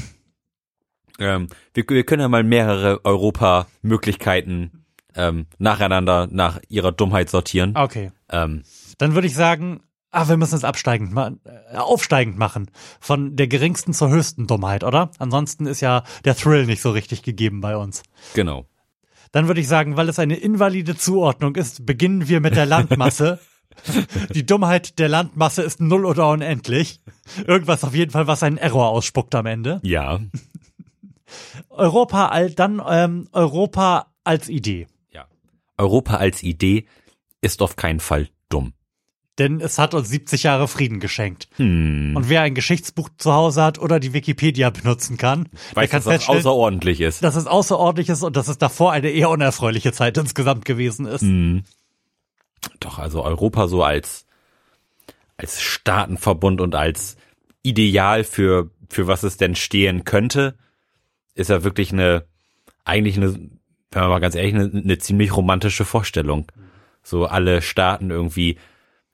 [1.21, 7.75] Ähm, wir, wir können ja mal mehrere Europa-Möglichkeiten ähm, nacheinander nach ihrer Dummheit sortieren.
[7.75, 8.13] Okay.
[8.29, 8.63] Ähm,
[8.99, 12.69] Dann würde ich sagen, ah, wir müssen es absteigend machen, äh, aufsteigend machen.
[12.99, 15.11] Von der geringsten zur höchsten Dummheit, oder?
[15.19, 18.03] Ansonsten ist ja der Thrill nicht so richtig gegeben bei uns.
[18.33, 18.65] genau.
[19.31, 23.39] Dann würde ich sagen, weil es eine invalide Zuordnung ist, beginnen wir mit der Landmasse.
[24.33, 26.99] Die Dummheit der Landmasse ist null oder unendlich.
[27.45, 29.79] Irgendwas auf jeden Fall, was einen Error ausspuckt am Ende.
[29.83, 30.19] Ja.
[31.69, 34.87] Europa, all, dann ähm, Europa als Idee.
[35.11, 35.27] ja.
[35.77, 36.87] Europa als Idee
[37.41, 38.73] ist auf keinen Fall dumm.
[39.39, 41.47] Denn es hat uns 70 Jahre Frieden geschenkt.
[41.55, 42.13] Hm.
[42.15, 46.25] Und wer ein Geschichtsbuch zu Hause hat oder die Wikipedia benutzen kann, Weiß, kann dass
[46.25, 47.23] das außerordentlich ist.
[47.23, 51.21] dass es außerordentlich ist und dass es davor eine eher unerfreuliche Zeit insgesamt gewesen ist.
[51.21, 51.63] Hm.
[52.81, 54.25] Doch, also Europa so als,
[55.37, 57.15] als Staatenverbund und als
[57.63, 60.57] Ideal für, für was es denn stehen könnte,
[61.33, 62.25] ist ja wirklich eine,
[62.83, 63.33] eigentlich eine,
[63.91, 66.51] wenn man mal ganz ehrlich, eine, eine ziemlich romantische Vorstellung.
[67.03, 68.57] So alle Staaten irgendwie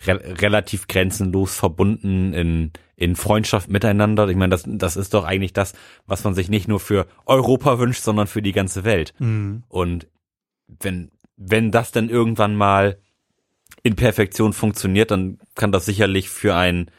[0.06, 4.28] re relativ grenzenlos verbunden in, in Freundschaft miteinander.
[4.28, 5.74] Ich meine, das, das ist doch eigentlich das,
[6.06, 9.14] was man sich nicht nur für Europa wünscht, sondern für die ganze Welt.
[9.20, 9.64] Mhm.
[9.70, 10.08] Und
[10.68, 12.98] wenn, wenn das dann irgendwann mal
[13.84, 16.90] in Perfektion funktioniert, dann kann das sicherlich für ein,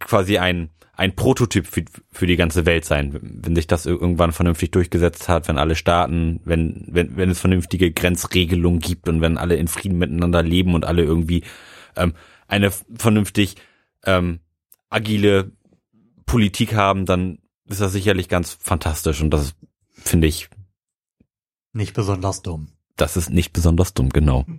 [0.00, 4.70] quasi ein, ein Prototyp für, für die ganze Welt sein, wenn sich das irgendwann vernünftig
[4.70, 9.56] durchgesetzt hat, wenn alle Staaten, wenn, wenn, wenn es vernünftige Grenzregelungen gibt und wenn alle
[9.56, 11.44] in Frieden miteinander leben und alle irgendwie
[11.96, 12.14] ähm,
[12.48, 13.56] eine vernünftig
[14.04, 14.40] ähm,
[14.90, 15.52] agile
[16.26, 19.54] Politik haben, dann ist das sicherlich ganz fantastisch und das
[19.92, 20.48] finde ich,
[21.72, 22.68] Nicht besonders dumm.
[22.96, 24.44] das ist nicht besonders dumm, genau.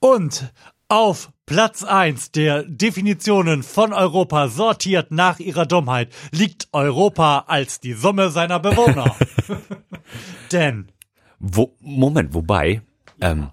[0.00, 0.52] Und
[0.88, 7.94] auf Platz eins der Definitionen von Europa sortiert nach ihrer Dummheit liegt Europa als die
[7.94, 9.16] Summe seiner Bewohner.
[10.52, 10.92] Denn,
[11.38, 12.82] Wo, Moment, wobei,
[13.22, 13.48] ähm,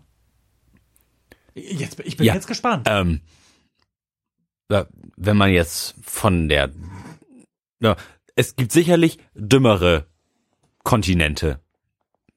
[1.60, 2.34] jetzt, ich bin Ja.
[2.34, 2.88] jetzt gespannt.
[2.90, 3.22] ähm,
[5.18, 6.70] wenn man jetzt von der,
[7.80, 7.96] ja,
[8.36, 10.06] es gibt sicherlich dümmere
[10.84, 11.60] Kontinente,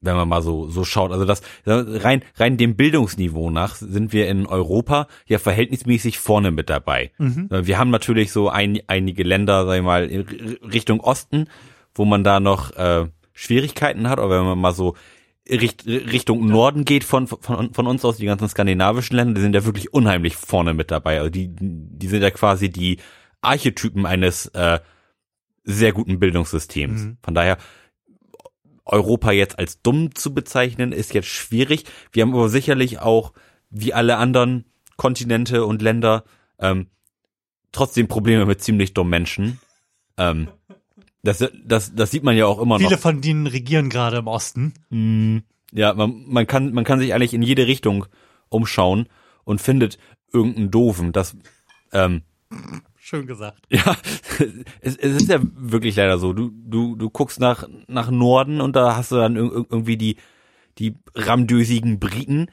[0.01, 1.11] wenn man mal so so schaut.
[1.11, 6.69] Also das rein rein dem Bildungsniveau nach sind wir in Europa ja verhältnismäßig vorne mit
[6.69, 7.11] dabei.
[7.17, 10.03] Wir haben natürlich so ein, einige Länder, sag ich mal,
[10.63, 11.47] Richtung Osten,
[11.95, 14.19] wo man da noch äh, Schwierigkeiten hat.
[14.19, 14.95] Aber wenn man mal so
[15.49, 19.55] Richt, Richtung Norden geht von, von, von uns aus, die ganzen skandinavischen Länder, die sind
[19.55, 21.19] ja wirklich unheimlich vorne mit dabei.
[21.19, 22.97] Also die, die sind ja quasi die
[23.41, 24.79] Archetypen eines äh,
[25.63, 27.01] sehr guten Bildungssystems.
[27.01, 27.17] Mhm.
[27.21, 27.57] Von daher,
[28.85, 31.85] Europa jetzt als dumm zu bezeichnen, ist jetzt schwierig.
[32.11, 33.33] Wir haben aber sicherlich auch,
[33.69, 34.65] wie alle anderen
[34.97, 36.23] Kontinente und Länder,
[36.59, 36.87] ähm,
[37.71, 39.59] trotzdem Probleme mit ziemlich dummen Menschen.
[40.17, 40.47] Ähm,
[41.23, 42.85] das, das, das sieht man ja auch immer noch.
[42.85, 44.73] Viele von denen regieren gerade im Osten.
[44.89, 45.37] Mm,
[45.71, 48.05] Ja, man, man kann, man kann sich eigentlich in jede Richtung
[48.49, 49.07] umschauen
[49.45, 49.97] und findet
[50.31, 51.11] irgendeinen Doofen.
[51.13, 51.35] Das,
[51.91, 52.21] ähm,
[52.97, 53.65] Schön gesagt.
[53.69, 53.95] Ja,
[54.81, 56.33] es, es ist ja wirklich leider so.
[56.33, 60.17] Du, du, du guckst nach, nach Norden und da hast du dann irg- irgendwie die,
[60.77, 62.47] die ramdösigen Briten,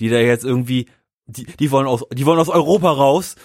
[0.00, 0.86] die da jetzt irgendwie,
[1.26, 3.36] die, die wollen aus, die wollen aus Europa raus.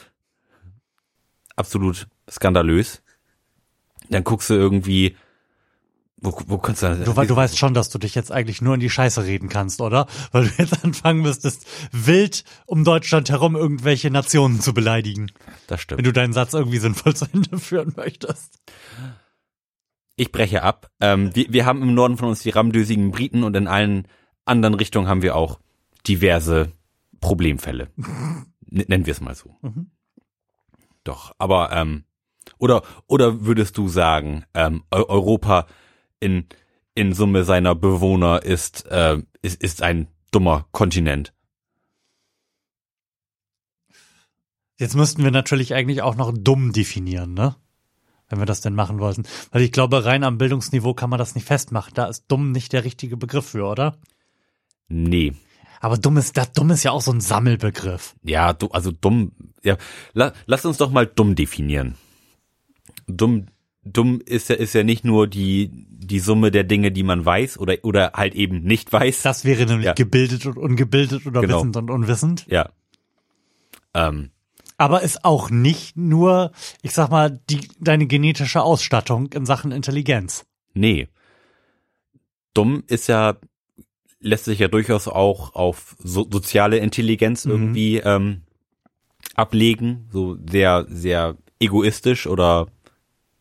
[1.55, 3.01] Absolut skandalös.
[4.09, 5.15] Dann guckst du irgendwie,
[6.19, 8.79] wo, wo kannst du, Du, du weißt schon, dass du dich jetzt eigentlich nur in
[8.79, 10.07] die Scheiße reden kannst, oder?
[10.31, 15.27] Weil du jetzt anfangen müsstest, wild um Deutschland herum irgendwelche Nationen zu beleidigen,
[15.67, 16.05] das wenn stimmt.
[16.05, 18.59] du deinen Satz irgendwie sinnvoll zu Ende führen möchtest.
[20.15, 20.89] Ich breche ab.
[20.99, 24.07] Ähm, wir, wir haben im Norden von uns die ramdösigen Briten und in allen
[24.45, 25.59] anderen Richtungen haben wir auch
[26.07, 26.71] diverse
[27.21, 27.89] Problemfälle.
[28.65, 29.55] Nennen wir es mal so.
[29.61, 29.91] Mhm.
[31.03, 32.03] Doch, aber ähm,
[32.57, 35.67] oder oder würdest du sagen, ähm, Eu- Europa
[36.19, 36.45] in
[36.95, 41.33] in Summe seiner Bewohner ist äh, ist ist ein dummer Kontinent?
[44.79, 47.55] Jetzt müssten wir natürlich eigentlich auch noch dumm definieren, ne?
[48.29, 49.23] Wenn wir das denn machen wollten.
[49.51, 51.93] Weil ich glaube, rein am Bildungsniveau kann man das nicht festmachen.
[51.95, 53.97] Da ist dumm nicht der richtige Begriff für, oder?
[54.89, 55.33] Nee,
[55.79, 58.15] Aber dumm ist, das dumm ist ja auch so ein Sammelbegriff.
[58.23, 59.31] ja, du also dumm.
[59.63, 59.77] Ja,
[60.13, 61.95] la, lass uns doch mal dumm definieren.
[63.07, 63.47] Dumm
[63.83, 67.57] dumm ist ja ist ja nicht nur die die Summe der Dinge, die man weiß
[67.57, 69.21] oder oder halt eben nicht weiß.
[69.21, 69.93] Das wäre nämlich Ja.
[69.93, 71.57] gebildet und ungebildet oder Genau.
[71.59, 72.45] wissend und unwissend.
[72.49, 72.69] Ja.
[73.93, 74.29] Ähm,
[74.77, 76.51] Aber ist auch nicht nur,
[76.83, 80.45] ich sag mal, die, deine genetische Ausstattung in Sachen Intelligenz.
[80.75, 81.07] Nee.
[82.53, 83.37] Dumm ist ja,
[84.19, 87.51] lässt sich ja durchaus auch auf so, soziale Intelligenz Mhm.
[87.51, 88.41] irgendwie ähm,
[89.35, 90.07] ablegen.
[90.11, 92.67] So sehr, sehr egoistisch oder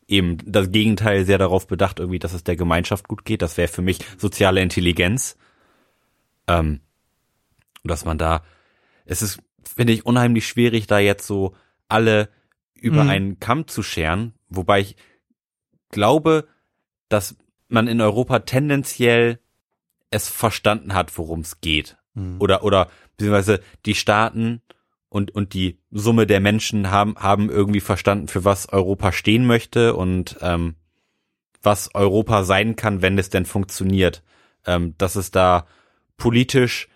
[0.07, 3.41] eben das Gegenteil sehr darauf bedacht, irgendwie, dass es der Gemeinschaft gut geht.
[3.41, 5.37] Das wäre für mich soziale Intelligenz.
[6.47, 6.79] Ähm,
[7.83, 8.43] und dass man da,
[9.05, 11.55] es ist, finde ich, unheimlich schwierig, da jetzt so
[11.89, 12.29] alle
[12.73, 13.09] über Mhm.
[13.09, 14.95] einen Kamm zu scheren, wobei ich
[15.89, 16.47] glaube,
[17.09, 17.35] dass
[17.67, 19.39] man in Europa tendenziell
[20.09, 21.97] es verstanden hat, worum es geht.
[22.13, 22.37] Mhm.
[22.39, 24.61] Oder, oder, beziehungsweise die Staaten
[25.09, 29.95] und, und die Summe der Menschen haben, haben irgendwie verstanden, für was Europa stehen möchte
[29.95, 30.75] und ähm,
[31.63, 34.23] was Europa sein kann, wenn es denn funktioniert.
[34.65, 35.65] Ähm, dass es da
[36.17, 36.89] politisch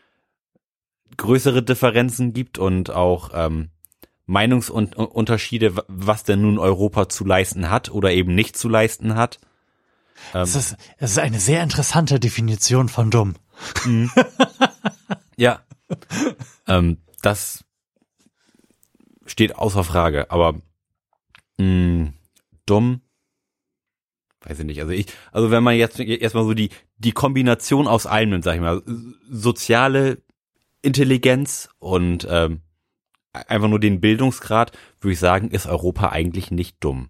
[1.18, 3.70] größere Differenzen gibt und auch ähm,
[4.26, 9.40] Meinungsunterschiede, wa- was denn nun Europa zu leisten hat oder eben nicht zu leisten hat.
[10.34, 13.36] Ähm, Es ist, es ist eine sehr interessante Definition von dumm.
[15.38, 15.62] Ja.
[16.68, 17.64] ähm, das
[19.32, 20.62] steht außer Frage, aber
[21.58, 22.14] mh,
[22.66, 23.02] dumm,
[24.42, 24.82] weiß ich nicht.
[24.82, 28.62] Also ich, also wenn man jetzt erstmal so die die Kombination aus allem sag ich
[28.62, 28.82] mal,
[29.30, 30.22] soziale
[30.82, 32.62] Intelligenz und ähm,
[33.34, 37.10] einfach nur den Bildungsgrad, würde ich sagen, ist Europa eigentlich nicht dumm.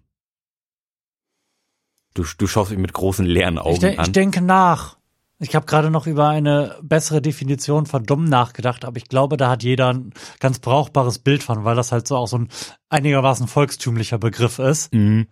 [2.14, 4.04] Du, du schaust mich mit großen leeren Augen Ich, de an.
[4.04, 4.98] ich denke nach.
[5.42, 9.50] Ich habe gerade noch über eine bessere Definition von dumm nachgedacht, aber ich glaube, da
[9.50, 12.48] hat jeder ein ganz brauchbares Bild von, weil das halt so auch so ein
[12.90, 15.26] einigermaßen volkstümlicher Begriff ist, Mhm.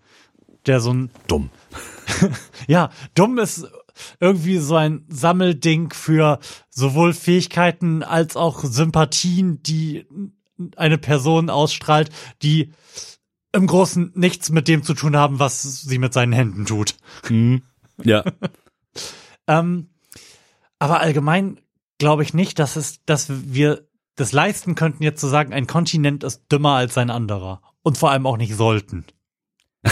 [0.67, 1.51] der so ein Dumm.
[2.67, 3.69] Ja, dumm ist
[4.19, 10.07] irgendwie so ein Sammelding für sowohl Fähigkeiten als auch Sympathien, die
[10.77, 12.11] eine Person ausstrahlt,
[12.43, 12.73] die
[13.53, 16.97] im Großen nichts mit dem zu tun haben, was sie mit seinen Händen tut.
[17.29, 17.63] Mhm.
[18.03, 18.25] Ja.
[19.47, 19.89] Ähm,
[20.81, 21.61] aber allgemein
[21.99, 26.25] glaube ich nicht, dass es, dass wir das leisten könnten, jetzt zu sagen, ein Kontinent
[26.25, 27.63] ist dümmer als ein anderer.
[27.83, 29.05] Und vor allem auch nicht sollten.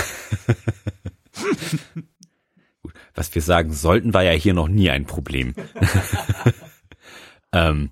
[3.14, 5.54] was wir sagen sollten, war ja hier noch nie ein Problem.
[7.52, 7.90] ähm,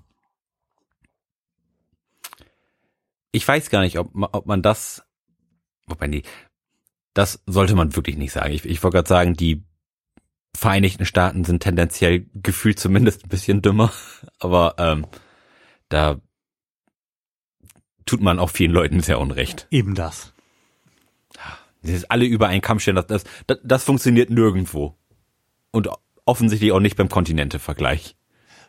[3.31, 5.03] ich weiß gar nicht, ob, ob man das,
[5.85, 6.23] wobei nee,
[7.13, 8.53] das sollte man wirklich nicht sagen.
[8.53, 9.63] Ich, ich wollte gerade sagen, die
[10.57, 13.93] Vereinigten Staaten sind tendenziell gefühlt zumindest ein bisschen dümmer,
[14.39, 15.05] aber ähm,
[15.87, 16.19] da
[18.07, 19.67] tut man auch vielen Leuten sehr unrecht.
[19.69, 20.33] Eben das.
[21.83, 24.97] Das ist alle über einen Kamm stellen, das, das, das, das funktioniert nirgendwo.
[25.69, 25.89] Und
[26.25, 28.15] offensichtlich auch nicht beim Kontinentevergleich.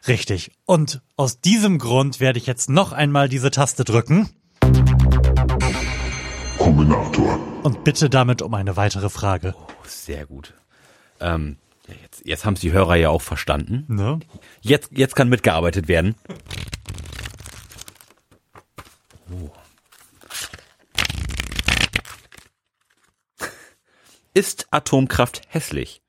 [0.07, 0.51] Richtig.
[0.67, 4.29] Und aus diesem Grund werde ich jetzt noch einmal diese Taste drücken
[6.59, 7.39] Kombinator.
[7.63, 9.55] und bitte damit um eine weitere Frage.
[9.57, 10.53] Oh, sehr gut.
[11.21, 11.57] Ähm,
[11.95, 13.85] jetzt, jetzt haben es die Hörer ja auch verstanden.
[13.89, 14.21] Ne?
[14.61, 16.15] Jetzt, jetzt kann mitgearbeitet werden.
[19.31, 19.51] Oh.
[24.35, 26.03] Ist Atomkraft hässlich?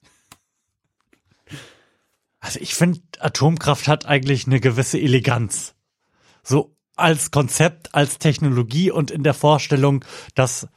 [2.40, 5.76] Also ich finde, Atomkraft hat eigentlich eine gewisse Eleganz.
[6.44, 10.04] So als Konzept, als Technologie und in der Vorstellung,
[10.36, 10.68] dass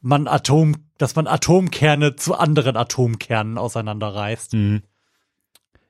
[0.00, 4.54] man Atom, dass man Atomkerne zu anderen Atomkernen auseinanderreißt.
[4.54, 4.82] Mhm.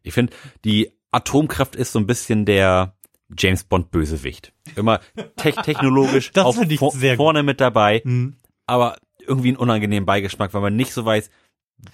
[0.02, 0.32] Ich finde,
[0.64, 2.96] die Atomkraft ist so ein bisschen der
[3.36, 4.52] James Bond Bösewicht.
[4.76, 5.00] Immer
[5.36, 6.32] te technologisch
[6.74, 8.36] ich vor- vorne mit dabei, Mhm.
[8.66, 8.96] aber
[9.26, 11.30] irgendwie einen unangenehmen Beigeschmack, weil man nicht so weiß,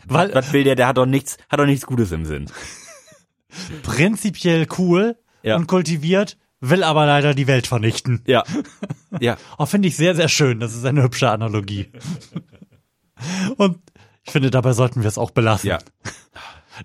[0.07, 2.47] Weil was will der, der hat doch nichts, hat doch nichts Gutes im Sinn.
[3.83, 5.57] prinzipiell cool Ja.
[5.57, 6.37] und kultiviert,
[6.71, 8.23] will aber leider die Welt vernichten.
[8.27, 8.45] Ja.
[9.21, 9.37] Ja.
[9.59, 10.61] Oh, finde ich sehr, sehr schön.
[10.61, 11.91] Das ist eine hübsche Analogie.
[13.57, 13.79] Und
[14.25, 15.71] ich finde, dabei sollten wir es auch belassen.
[15.71, 15.79] Ja.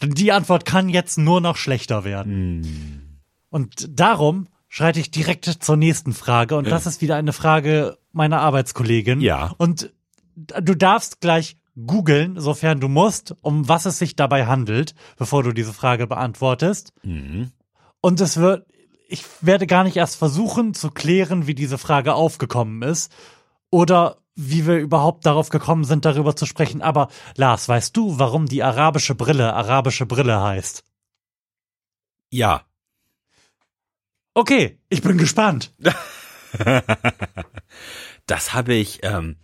[0.02, 2.64] Denn die Antwort kann jetzt nur noch schlechter werden.
[2.64, 3.02] Hm.
[3.50, 6.56] Und darum schreite ich direkt zur nächsten Frage.
[6.56, 9.20] Und das ist wieder eine Frage meiner Arbeitskollegin.
[9.20, 9.54] Ja.
[9.58, 9.92] Und
[10.36, 15.52] du darfst gleich googeln, sofern du musst, um was es sich dabei handelt, bevor du
[15.52, 16.94] diese Frage beantwortest.
[17.04, 17.52] Mhm.
[18.02, 18.66] Und es wird,
[19.12, 23.12] ich werde gar nicht erst versuchen zu klären, wie diese Frage aufgekommen ist
[23.70, 26.82] oder wie wir überhaupt darauf gekommen sind, darüber zu sprechen.
[26.82, 30.84] Aber Lars, weißt du, warum die arabische Brille arabische Brille heißt?
[32.30, 32.66] Ja.
[34.34, 35.74] Okay, ich bin gespannt.
[38.28, 39.38] Das habe ich, ähm,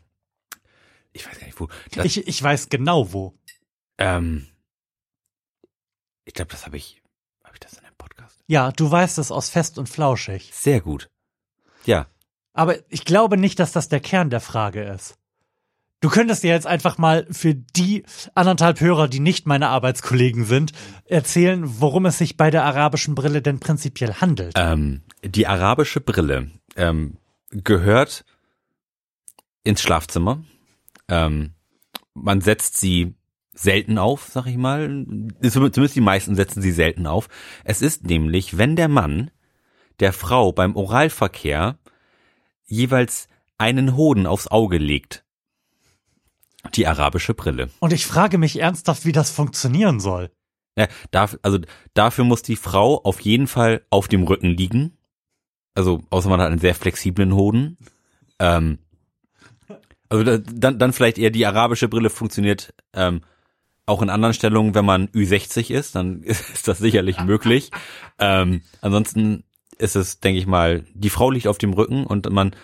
[1.11, 1.67] ich weiß gar nicht wo.
[1.91, 3.33] Das, Ich, ich weiß genau wo.
[3.97, 4.47] ähm,
[6.25, 7.01] ich glaube, das habe ich,
[7.43, 8.36] habe ich das in einem Podcast?
[8.47, 10.51] Ja, du weißt es aus Fest und Flauschig.
[10.53, 11.09] Sehr gut.
[11.85, 12.07] Ja.
[12.53, 15.15] Aber ich glaube nicht, dass das der Kern der Frage ist.
[15.99, 18.03] Du könntest dir jetzt einfach mal für die
[18.35, 20.71] anderthalb Hörer, die nicht meine Arbeitskollegen sind,
[21.05, 24.53] erzählen, worum es sich bei der arabischen Brille denn prinzipiell handelt.
[24.55, 27.17] Ähm, die arabische Brille ähm,
[27.49, 28.25] gehört
[29.63, 30.43] ins Schlafzimmer.
[31.09, 31.53] Ähm,
[32.13, 33.16] man setzt sie
[33.57, 35.05] selten auf, sag ich mal.
[35.41, 37.27] Zumindest die meisten setzen sie selten auf.
[37.63, 39.31] Es ist nämlich, wenn der Mann
[39.99, 41.79] der Frau beim Oralverkehr
[42.65, 45.25] jeweils einen Hoden aufs Auge legt.
[46.75, 47.69] Die arabische Brille.
[47.79, 50.31] Und ich frage mich ernsthaft, wie das funktionieren soll.
[50.75, 51.59] Ja, darf, also
[51.93, 54.97] dafür muss die Frau auf jeden Fall auf dem Rücken liegen.
[55.73, 57.77] Also außer man hat einen sehr flexiblen Hoden.
[58.37, 58.79] Ähm,
[60.09, 63.21] also da, dann, dann vielleicht eher die arabische Brille funktioniert ähm,
[63.87, 67.71] auch in anderen Stellungen, wenn man Ü60 ist, dann ist das sicherlich möglich.
[68.19, 69.43] Ähm, ansonsten
[69.79, 72.55] ist es, denke ich mal, die Frau liegt auf dem Rücken und man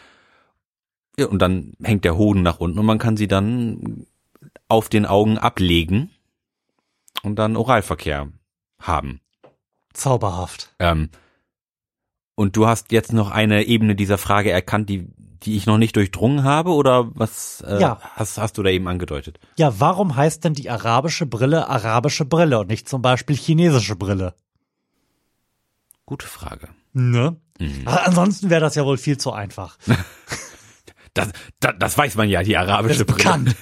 [1.18, 4.08] ja, und dann hängt der Hoden nach unten und man kann sie dann
[4.68, 6.10] auf den Augen ablegen
[7.22, 8.32] und dann Oralverkehr
[8.80, 9.22] haben.
[9.94, 10.74] Zauberhaft.
[10.80, 11.10] Ähm,
[12.36, 15.08] und du hast jetzt noch eine Ebene dieser Frage erkannt, die,
[15.46, 18.00] die ich noch nicht durchdrungen habe, oder was äh, Ja.
[18.16, 19.40] hast, hast du da eben angedeutet?
[19.58, 24.34] Ja, warum heißt denn die arabische Brille arabische Brille und nicht zum Beispiel chinesische Brille?
[26.06, 26.70] Gute Frage.
[26.94, 27.38] Ne?
[27.86, 29.78] Aber Ansonsten wäre das ja wohl viel zu einfach.
[31.16, 31.30] Das,
[31.60, 33.54] das, das weiß man ja, die arabische Brille.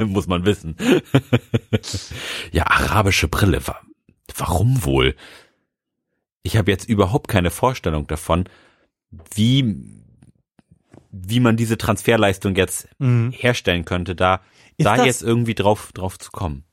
[0.06, 0.74] Muss man wissen.
[2.50, 3.66] ja, arabische Brille.
[3.68, 3.78] Wa-
[4.38, 5.14] Warum wohl?
[6.42, 8.44] Ich habe jetzt überhaupt keine Vorstellung davon,
[9.34, 9.76] wie,
[11.12, 13.30] wie man diese Transferleistung jetzt Mhm.
[13.36, 14.40] herstellen könnte, da,
[14.78, 16.64] Ist da jetzt irgendwie drauf, drauf zu kommen.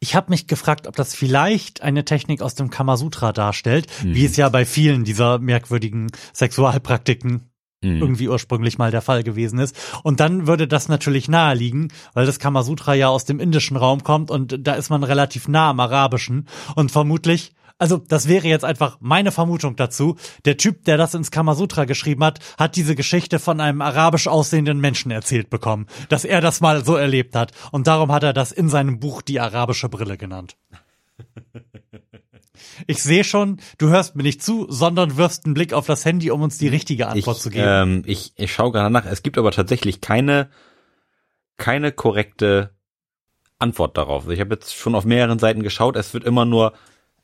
[0.00, 4.36] Ich habe mich gefragt, ob das vielleicht eine Technik aus dem Kamasutra darstellt, wie es
[4.36, 8.00] ja bei vielen dieser merkwürdigen Sexualpraktiken Mhm.
[8.00, 9.76] irgendwie ursprünglich mal der Fall gewesen ist.
[10.02, 14.32] Und dann würde das natürlich naheliegen, weil das Kamasutra ja aus dem indischen Raum kommt
[14.32, 16.48] und da ist man relativ nah am arabischen.
[16.74, 21.30] Und vermutlich, also das wäre jetzt einfach meine Vermutung dazu, der Typ, der das ins
[21.30, 26.40] Kamasutra geschrieben hat, hat diese Geschichte von einem arabisch aussehenden Menschen erzählt bekommen, dass er
[26.40, 27.52] das mal so erlebt hat.
[27.70, 30.56] Und darum hat er das in seinem Buch die arabische Brille genannt.
[32.86, 36.30] Ich sehe schon, du hörst mir nicht zu, sondern wirfst einen Blick auf das Handy,
[36.30, 37.66] um uns die richtige Antwort ich, zu geben.
[37.68, 39.04] Ähm, ich, ich schaue gerade nach.
[39.04, 40.50] Es gibt aber tatsächlich keine,
[41.56, 42.70] keine korrekte
[43.58, 44.28] Antwort darauf.
[44.28, 45.96] Ich habe jetzt schon auf mehreren Seiten geschaut.
[45.96, 46.72] Es wird immer nur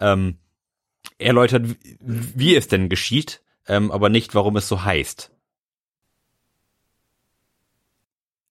[0.00, 0.38] ähm,
[1.18, 1.66] erläutert,
[2.00, 5.30] wie, es denn geschieht, ähm, aber nicht, warum es so heißt.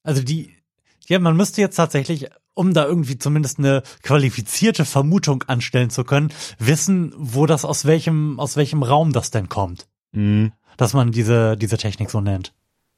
[0.03, 0.53] Also die,
[1.07, 6.33] ja, man müsste jetzt tatsächlich, um da irgendwie zumindest eine qualifizierte Vermutung anstellen zu können,
[6.59, 10.51] wissen, wo das aus welchem, aus welchem Raum das denn kommt, Mhm.
[10.77, 12.53] dass man diese, diese Technik so nennt.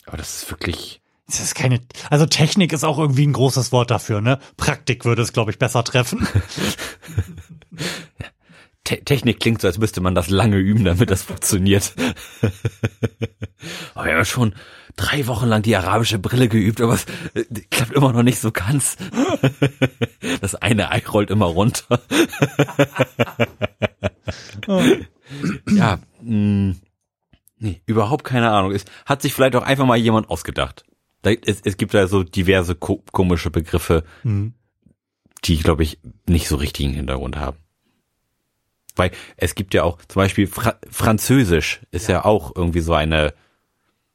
[0.05, 1.01] Aber das ist wirklich.
[1.27, 4.37] Das ist keine, also Technik ist auch irgendwie ein großes Wort dafür, ne?
[4.57, 6.27] Praktik würde es, glaube ich, besser treffen.
[8.85, 11.93] Te Technik klingt so, als müsste man das lange üben, damit das funktioniert.
[13.95, 14.55] aber wir haben ja schon
[14.95, 18.51] drei Wochen lang die arabische Brille geübt, aber es äh, klappt immer noch nicht so
[18.51, 18.95] ganz.
[20.39, 21.99] Das eine Ei rollt immer runter.
[25.67, 26.75] ja, mh,
[27.57, 28.71] nee, überhaupt keine Ahnung.
[28.71, 30.85] Es hat sich vielleicht auch einfach mal jemand ausgedacht.
[31.21, 34.53] Da, es, es gibt da so diverse ko komische Begriffe, Mhm.
[35.43, 37.57] die, glaube ich, nicht so richtigen Hintergrund haben.
[38.95, 42.23] Weil es gibt ja auch, zum Beispiel Fra Französisch ist ja.
[42.23, 43.33] auch irgendwie so eine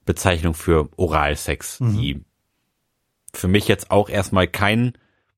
[0.07, 1.99] Bezeichnung für Oralsex, Mhm.
[1.99, 2.21] die
[3.33, 4.95] für mich jetzt auch erstmal keinen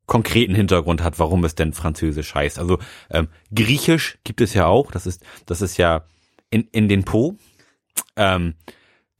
[0.06, 2.58] konkreten Hintergrund hat, warum es denn Französisch heißt.
[2.58, 2.78] Also
[3.10, 6.04] ähm, Griechisch gibt es ja auch, das ist, das ist ja
[6.50, 7.36] in, in den Po.
[8.16, 8.54] Ähm,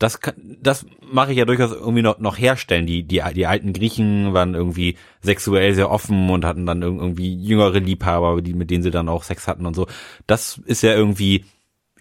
[0.02, 2.86] das kann, das mache ich ja durchaus irgendwie noch, noch herstellen.
[2.86, 7.34] Die, die, die alten Griechen waren irgendwie sexuell sehr offen und hatten dann irg- irgendwie
[7.34, 9.86] jüngere Liebhaber, die, mit denen sie dann auch Sex hatten und so.
[10.26, 11.44] Das ist ja irgendwie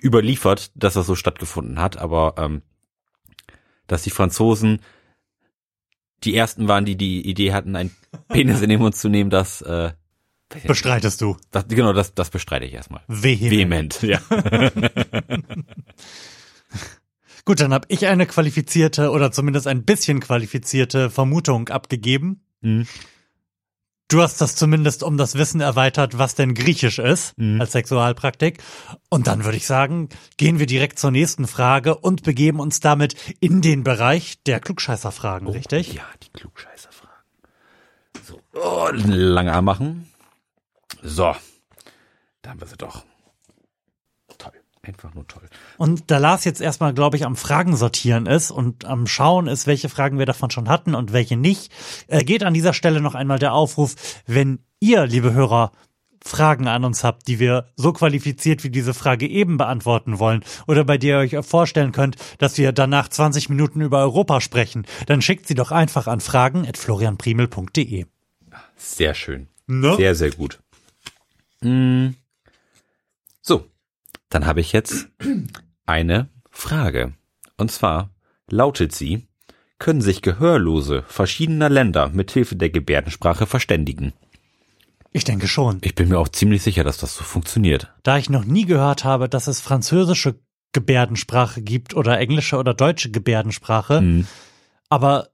[0.04, 2.62] überliefert, dass das so stattgefunden hat, aber ähm,
[3.88, 4.82] dass die Franzosen
[6.24, 7.92] die ersten waren, die die Idee hatten, einen
[8.30, 9.92] Penis in den Mund zu nehmen, das, äh,
[10.68, 11.38] Bestreitest du.
[11.52, 13.02] das genau, das, das bestreite ich erstmal.
[13.08, 13.52] Vehement.
[13.52, 14.20] Vehement, ja.
[17.46, 22.44] Gut, dann habe ich eine qualifizierte oder zumindest ein bisschen qualifizierte Vermutung abgegeben.
[22.62, 22.88] Mhm.
[24.10, 27.62] Du hast das zumindest um das Wissen erweitert, was denn Griechisch ist Mhm.
[27.62, 28.62] als Sexualpraktik.
[29.10, 33.16] Und dann würde ich sagen, gehen wir direkt zur nächsten Frage und begeben uns damit
[33.40, 35.94] in den Bereich der Klugscheißerfragen, richtig?
[35.94, 37.12] Ja, die Klugscheißerfragen.
[38.24, 40.12] So, oh, lange Arm machen.
[41.02, 41.34] So,
[42.42, 43.06] da haben wir sie doch.
[44.84, 45.44] Einfach nur toll.
[45.78, 49.68] Und da Lars jetzt erstmal, glaube ich, am Fragen sortieren ist und am Schauen ist,
[49.68, 51.72] welche Fragen wir davon schon hatten und welche nicht,
[52.08, 55.72] äh, geht an dieser Stelle noch einmal der Aufruf, wenn ihr, liebe Hörer,
[56.24, 60.84] Fragen an uns habt, die wir so qualifiziert wie diese Frage eben beantworten wollen oder
[60.84, 65.22] bei der ihr euch vorstellen könnt, dass wir danach 20 Minuten über Europa sprechen, dann
[65.22, 68.06] schickt sie doch einfach an fragen.florianprimel.de.
[68.78, 69.48] Sehr schön.
[69.68, 69.96] Ne?
[69.96, 70.60] Sehr, sehr gut.
[71.62, 72.10] Mm.
[74.32, 75.10] Dann habe ich jetzt
[75.86, 77.14] eine Frage.
[77.58, 78.10] Und zwar
[78.50, 79.28] lautet sie,
[79.78, 84.14] können sich Gehörlose verschiedener Länder mithilfe der Gebärdensprache verständigen?
[85.12, 85.80] Ich denke schon.
[85.82, 87.94] Ich bin mir auch ziemlich sicher, dass das so funktioniert.
[88.04, 90.40] Da ich noch nie gehört habe, dass es französische
[90.72, 94.28] Gebärdensprache gibt oder englische oder deutsche Gebärdensprache, Hm.
[94.88, 95.30] aber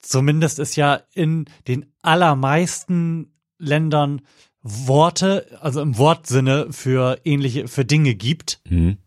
[0.00, 4.22] zumindest ist ja in den allermeisten Ländern
[4.62, 8.60] Worte, also im Wortsinne für ähnliche, für Dinge gibt.
[8.68, 8.98] Hm.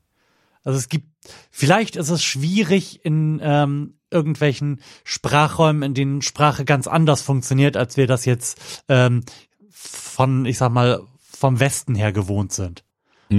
[0.63, 1.07] Also es gibt,
[1.51, 7.97] vielleicht ist es schwierig in ähm, irgendwelchen Sprachräumen, in denen Sprache ganz anders funktioniert, als
[7.97, 9.23] wir das jetzt ähm,
[9.69, 12.83] von, ich sag mal, vom Westen her gewohnt sind.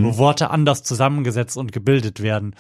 [0.05, 2.57] Wo Worte anders zusammengesetzt und gebildet werden.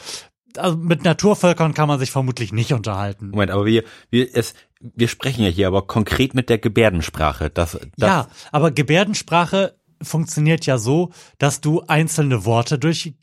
[0.59, 3.31] Also mit Naturvölkern kann man sich vermutlich nicht unterhalten.
[3.31, 7.51] Moment, aber wir, wir, es, wir sprechen ja hier aber konkret mit der Gebärdensprache.
[7.51, 13.14] Das, das, Ja, aber Gebärdensprache funktioniert ja so, dass du einzelne Worte durch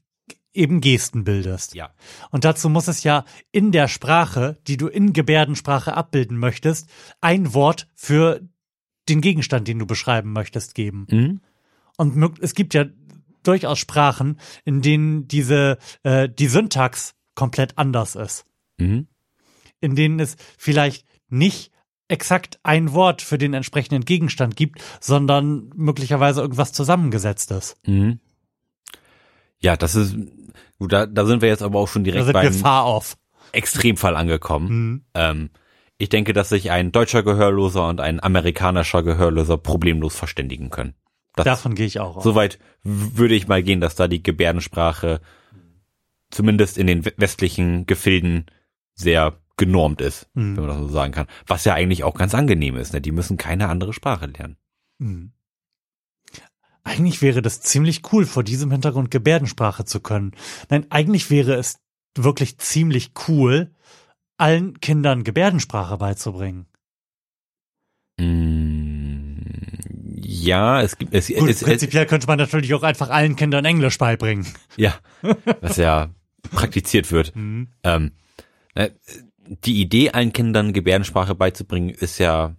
[0.53, 1.75] eben Gesten bildest.
[1.75, 1.93] Ja.
[2.31, 6.89] Und dazu muss es ja in der Sprache, die du in Gebärdensprache abbilden möchtest,
[7.21, 8.41] ein Wort für
[9.09, 11.07] den Gegenstand, den du beschreiben möchtest, geben.
[11.09, 11.41] Hm?
[11.97, 12.85] Und es gibt ja
[13.43, 18.45] durchaus Sprachen, in denen diese äh, die Syntax komplett anders ist,
[18.77, 19.07] Mhm.
[19.79, 21.71] in denen es vielleicht nicht
[22.07, 27.75] exakt ein Wort für den entsprechenden Gegenstand gibt, sondern möglicherweise irgendwas zusammengesetztes.
[27.85, 28.19] Mhm.
[29.59, 30.15] Ja, das ist,
[30.77, 32.43] gut, da, da sind wir jetzt aber auch schon direkt wir beim.
[33.51, 34.67] Extremfall angekommen.
[34.67, 35.05] Mhm.
[35.13, 35.49] Ähm,
[35.97, 40.95] ich denke, dass sich ein deutscher Gehörloser und ein amerikanischer Gehörloser problemlos verständigen können.
[41.35, 42.23] Das, Davon gehe ich auch aus.
[42.23, 45.21] Soweit würde ich mal gehen, dass da die Gebärdensprache
[46.33, 48.45] zumindest in den we- westlichen Gefilden
[48.95, 50.57] sehr genormt ist, Mhm.
[50.57, 51.27] wenn man das so sagen kann.
[51.47, 52.93] Was ja eigentlich auch ganz angenehm ist.
[52.93, 53.01] Ne?
[53.01, 54.57] Die müssen keine andere Sprache lernen.
[54.99, 55.31] Mhm.
[56.83, 60.31] Eigentlich wäre das ziemlich cool, vor diesem Hintergrund Gebärdensprache zu können.
[60.69, 61.77] Nein, eigentlich wäre es
[62.17, 63.71] wirklich ziemlich cool,
[64.37, 66.65] allen Kindern Gebärdensprache beizubringen.
[68.19, 69.41] Mm,
[70.21, 73.65] ja, es gibt es, Gut, es, es, prinzipiell könnte man natürlich auch einfach allen Kindern
[73.65, 74.45] Englisch beibringen.
[74.75, 74.95] ja,
[75.61, 76.09] was ja
[76.53, 77.35] praktiziert wird.
[77.35, 77.69] Mhm.
[77.83, 78.11] Ähm,
[78.75, 78.89] äh,
[79.45, 82.55] die Idee, allen Kindern Gebärdensprache beizubringen, ist ja,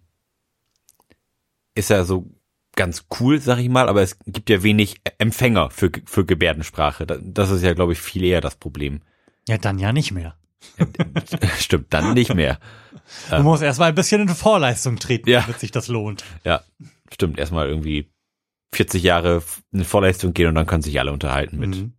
[1.74, 2.30] ist ja so
[2.76, 7.06] ganz cool, sag ich mal, aber es gibt ja wenig Empfänger für, für Gebärdensprache.
[7.06, 9.00] Da- Das ist ja, glaube ich, viel eher das Problem.
[9.48, 10.36] Ja, dann ja nicht mehr.
[11.58, 12.58] Stimmt, dann nicht mehr.
[13.30, 15.42] Du musst erstmal ein bisschen in Vorleistung treten, Ja.
[15.42, 16.24] damit sich das lohnt.
[16.44, 16.62] Ja,
[17.12, 17.38] stimmt.
[17.38, 18.10] Erstmal irgendwie
[18.74, 19.42] 40 Jahre
[19.72, 21.92] in Vorleistung gehen und dann können sich alle unterhalten mit Mhm.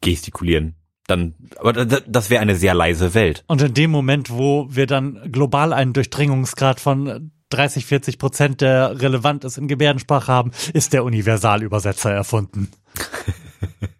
[0.00, 0.75] gestikulieren.
[1.06, 3.44] Dann, aber da- das wäre eine sehr leise Welt.
[3.46, 9.00] Und in dem Moment, wo wir dann global einen Durchdringungsgrad von 30, 40 Prozent, der
[9.00, 12.70] relevant ist in Gebärdensprache haben, ist der Universalübersetzer erfunden.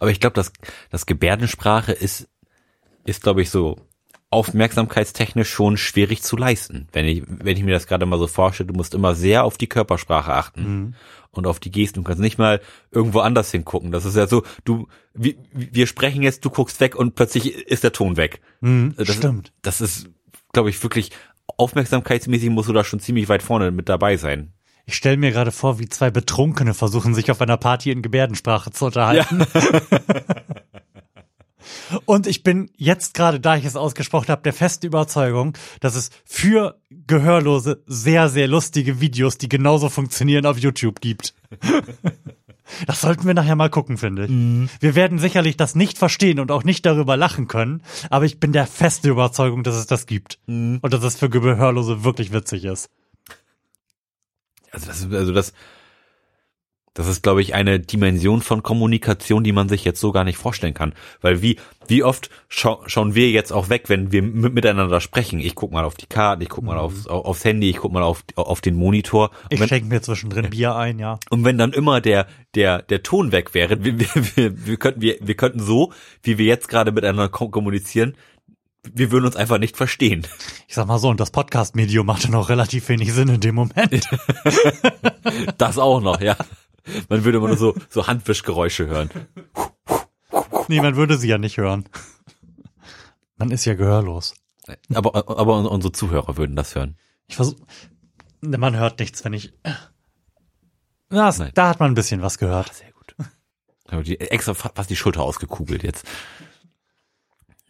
[0.00, 0.52] Aber ich glaube, dass
[0.90, 2.28] das Gebärdensprache ist,
[3.04, 3.76] ist glaube ich so
[4.36, 6.88] aufmerksamkeitstechnisch schon schwierig zu leisten.
[6.92, 9.56] Wenn ich, wenn ich mir das gerade mal so vorstelle, du musst immer sehr auf
[9.58, 10.94] die Körpersprache achten Mhm.
[11.30, 12.00] und auf die Gesten.
[12.00, 12.60] Du kannst nicht mal
[12.90, 13.90] irgendwo anders hingucken.
[13.92, 17.82] Das ist ja so, du, wir, wir sprechen jetzt, du guckst weg und plötzlich ist
[17.84, 18.40] der Ton weg.
[18.60, 19.52] Mhm, Das, stimmt.
[19.62, 20.08] Das ist,
[20.52, 21.10] glaube ich, wirklich
[21.58, 24.52] aufmerksamkeitsmäßig musst du da schon ziemlich weit vorne mit dabei sein.
[24.84, 28.70] Ich stelle mir gerade vor, wie zwei Betrunkene versuchen, sich auf einer Party in Gebärdensprache
[28.70, 29.44] zu unterhalten.
[32.04, 36.10] Und ich bin jetzt gerade, da ich es ausgesprochen habe, der festen Überzeugung, dass es
[36.24, 41.34] für Gehörlose sehr, sehr lustige Videos, die genauso funktionieren, auf YouTube gibt.
[42.88, 44.82] Das sollten wir nachher mal gucken, finde ich.
[44.82, 48.50] Wir werden sicherlich das nicht verstehen und auch nicht darüber lachen können, aber ich bin
[48.52, 50.40] der festen Überzeugung, dass es das gibt.
[50.48, 52.90] Und dass es für Gehörlose wirklich witzig ist.
[54.72, 55.52] Also das, ist- also das,
[56.96, 60.38] das ist, glaube ich, eine Dimension von Kommunikation, die man sich jetzt so gar nicht
[60.38, 60.94] vorstellen kann.
[61.20, 65.38] Weil wie, wie oft schau, schauen wir jetzt auch weg, wenn wir mit, miteinander sprechen?
[65.38, 67.92] Ich guck mal auf die Karten, ich guck mal aufs, auf, aufs Handy, ich guck
[67.92, 69.28] mal auf, auf den Monitor.
[69.44, 71.18] Und Ich wenn, schenke mir zwischendrin Bier ein, ja.
[71.30, 75.00] und wenn dann immer der, der, der Ton weg wäre, wir, wir, wir, wir könnten,
[75.02, 75.92] wir, wir könnten so,
[76.22, 78.16] wie wir jetzt gerade miteinander ko- kommunizieren,
[78.94, 80.24] wir würden uns einfach nicht verstehen.
[80.68, 84.08] Ich sag mal so, und das Podcast-Medium machte noch relativ wenig Sinn in dem Moment.
[85.58, 86.36] Das auch noch, ja.
[87.08, 89.10] Man würde immer nur so, so Handwischgeräusche hören.
[90.68, 91.84] nee, man würde sie ja nicht hören.
[93.36, 94.34] Man ist ja gehörlos.
[94.94, 96.96] Aber, aber unsere Zuhörer würden das hören.
[97.28, 97.56] Ich versuch,
[98.40, 99.52] man hört nichts, wenn ich,
[101.08, 101.52] das, Nein.
[101.54, 102.72] da hat man ein bisschen was gehört.
[102.74, 103.14] Sehr gut.
[103.88, 106.04] Aber die, extra fa- fast die Schulter ausgekugelt jetzt.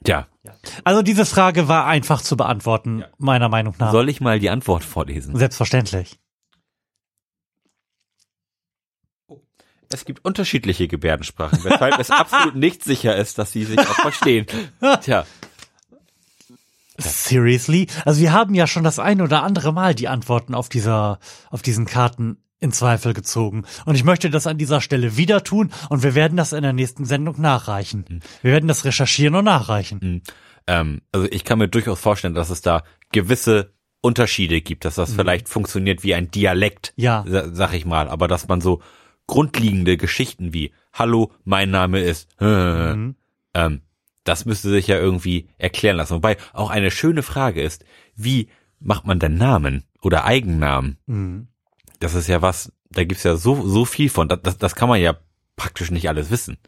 [0.04, 0.26] Tja,
[0.84, 3.90] Also diese Frage war einfach zu beantworten, meiner Meinung nach.
[3.92, 5.36] soll ich mal die Antwort vorlesen?
[5.36, 6.18] Selbstverständlich.
[9.96, 14.44] Es gibt unterschiedliche Gebärdensprachen, weshalb es absolut nicht sicher ist, dass sie sich auch verstehen.
[15.02, 15.24] Tja,
[16.98, 17.86] Seriously?
[18.04, 21.18] Also wir haben ja schon das ein oder andere Mal die Antworten auf dieser,
[21.50, 23.64] auf diesen Karten in Zweifel gezogen.
[23.84, 26.72] Und ich möchte das an dieser Stelle wieder tun und wir werden das in der
[26.72, 28.20] nächsten Sendung nachreichen.
[28.42, 30.22] Wir werden das recherchieren und nachreichen.
[30.66, 32.82] ähm, also ich kann mir durchaus vorstellen, dass es da
[33.12, 37.24] gewisse Unterschiede gibt, dass das vielleicht funktioniert wie ein Dialekt, Ja.
[37.26, 38.80] sa- sag ich mal, aber dass man so
[39.26, 42.92] grundlegende Geschichten wie Hallo, mein Name ist äh,
[43.54, 43.82] ähm,
[44.24, 46.14] das müsste sich ja irgendwie erklären lassen.
[46.16, 47.84] Wobei auch eine schöne Frage ist,
[48.16, 48.48] wie
[48.80, 50.98] macht man denn Namen oder Eigennamen?
[51.06, 51.48] Mhm.
[52.00, 54.28] Das ist ja was, da gibt's ja so, so viel von.
[54.28, 55.16] Das, das, das kann man ja
[55.54, 56.58] praktisch nicht alles wissen.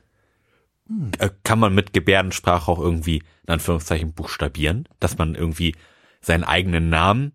[1.18, 5.74] Äh, Kann man mit Gebärdensprache auch irgendwie, in Anführungszeichen, buchstabieren, dass man irgendwie
[6.20, 7.32] seinen eigenen Namen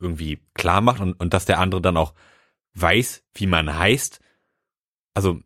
[0.00, 2.14] irgendwie klar macht und, und dass der andere dann auch
[2.80, 4.20] weiß, wie man heißt.
[5.14, 5.40] Also,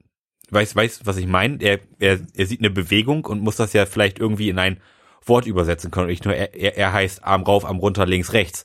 [0.50, 1.62] weiß, weiß, was ich meine.
[1.62, 4.80] Er, er, er sieht eine Bewegung und muss das ja vielleicht irgendwie in ein
[5.24, 6.04] Wort übersetzen können.
[6.04, 8.64] Und nicht nur, er, er, er heißt Arm rauf, Arm runter, links, rechts.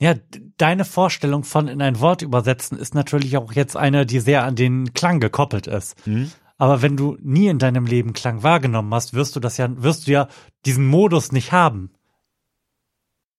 [0.00, 0.14] Ja,
[0.58, 4.56] deine Vorstellung von in ein Wort übersetzen ist natürlich auch jetzt eine, die sehr an
[4.56, 5.94] den Klang gekoppelt ist.
[6.04, 6.30] Hm?
[6.56, 10.06] Aber wenn du nie in deinem Leben Klang wahrgenommen hast, wirst du das ja, wirst
[10.06, 10.28] du ja
[10.66, 11.90] diesen Modus nicht haben.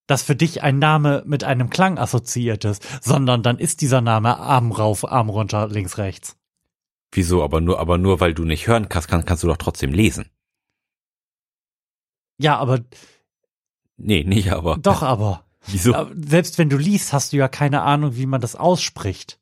[0.07, 4.37] Dass für dich ein Name mit einem Klang assoziiert ist, sondern dann ist dieser Name
[4.37, 6.37] Arm rauf, Arm runter, links, rechts.
[7.11, 7.43] Wieso?
[7.43, 10.29] Aber nur, aber nur weil du nicht hören kannst, kann, kannst du doch trotzdem lesen.
[12.37, 12.81] Ja, aber
[13.97, 14.77] Nee, nicht aber.
[14.77, 15.45] doch aber.
[15.67, 15.95] Wieso?
[15.95, 19.39] Aber Selbst wenn du liest, hast du ja keine Ahnung, wie man das ausspricht.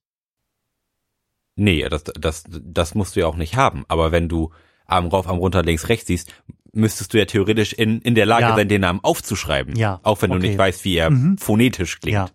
[1.56, 3.84] Nee, das, das, das musst du ja auch nicht haben.
[3.88, 4.52] Aber wenn du
[4.86, 6.32] Arm rauf, Arm runter, links, rechts siehst,
[6.74, 8.56] müsstest du ja theoretisch in, in der Lage Ja.
[8.56, 9.76] sein, den Namen aufzuschreiben.
[9.76, 10.50] Ja, Auch wenn du okay.
[10.50, 11.38] nicht weißt, wie er Mhm.
[11.38, 12.14] phonetisch klingt.
[12.16, 12.30] Ja.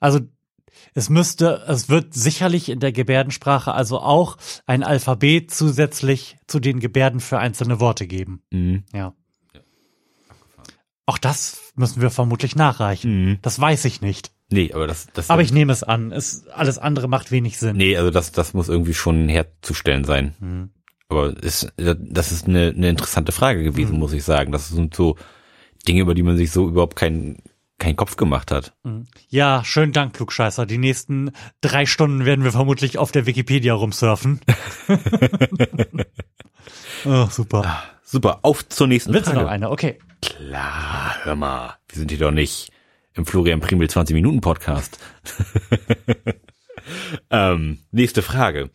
[0.00, 0.20] Also
[0.94, 4.36] es müsste, es wird sicherlich in der Gebärdensprache also auch
[4.66, 8.42] ein Alphabet zusätzlich zu den Gebärden für einzelne Worte geben.
[8.50, 8.84] Mhm.
[8.92, 9.14] Ja.
[11.06, 13.24] Auch das müssen wir vermutlich nachreichen.
[13.30, 13.38] Mhm.
[13.42, 14.30] Das weiß ich nicht.
[14.50, 16.10] Nee, aber das, das, Aber ich nehme es an.
[16.12, 17.76] Es, alles andere macht wenig Sinn.
[17.76, 20.34] nee, also das, das muss irgendwie schon herzustellen sein.
[20.40, 20.70] Mhm.
[21.08, 23.98] Aber ist, das ist eine, eine interessante Frage gewesen, Mhm.
[24.00, 24.52] muss ich sagen.
[24.52, 25.16] Das sind so
[25.86, 27.38] Dinge, über die man sich so überhaupt keinen
[27.78, 28.72] keinen Kopf gemacht hat.
[29.28, 30.66] Ja, schönen Dank, Klugscheißer.
[30.66, 31.30] Die nächsten
[31.60, 34.40] drei Stunden werden wir vermutlich auf der Wikipedia rumsurfen.
[37.04, 37.84] oh, super.
[38.02, 39.44] Super, auf zur nächsten Willst du Frage.
[39.44, 39.70] noch eine?
[39.70, 40.00] Okay.
[40.22, 41.74] Klar, hör mal.
[41.88, 42.72] Wir sind hier doch nicht
[43.14, 44.98] im Florian Primel 20 Minuten Podcast.
[47.30, 48.70] ähm, nächste Frage.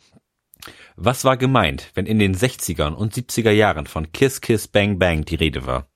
[0.95, 5.25] Was war gemeint, wenn in den 60ern und 70er Jahren von Kiss Kiss Bang Bang
[5.25, 5.87] die Rede war?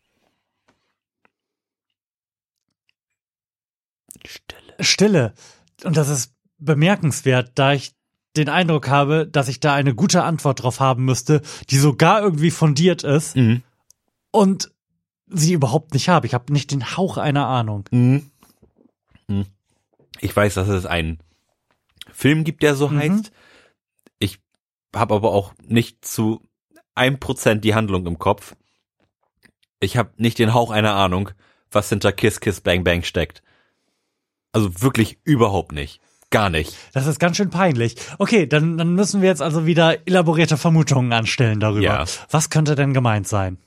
[4.26, 4.76] Stille.
[4.80, 5.34] Stille.
[5.84, 7.94] Und das ist bemerkenswert, da ich
[8.36, 12.52] den Eindruck habe, dass ich da eine gute Antwort drauf haben müsste, die sogar irgendwie
[12.52, 13.64] fundiert ist Mhm.
[14.32, 14.72] und
[15.28, 16.28] sie überhaupt nicht habe.
[16.28, 17.86] Ich habe nicht den Hauch einer Ahnung.
[17.92, 18.30] Mhm.
[19.28, 19.46] Mhm.
[20.20, 21.20] Ich weiß, dass es einen
[22.12, 23.00] Film gibt, der so Mhm.
[23.00, 23.32] heißt.
[25.00, 26.42] Habe aber auch nicht zu
[26.96, 28.56] einem Prozent die Handlung im Kopf.
[29.80, 31.30] Ich habe nicht den Hauch einer Ahnung,
[31.72, 33.44] was hinter Kiss Kiss Bang Bang steckt.
[34.52, 36.02] Also wirklich überhaupt nicht.
[36.30, 36.76] Gar nicht.
[36.94, 37.96] Das ist ganz schön peinlich.
[38.18, 41.82] Okay, dann, dann müssen wir jetzt also wieder elaborierte Vermutungen anstellen darüber.
[41.84, 42.06] Ja.
[42.30, 43.58] Was könnte denn gemeint sein?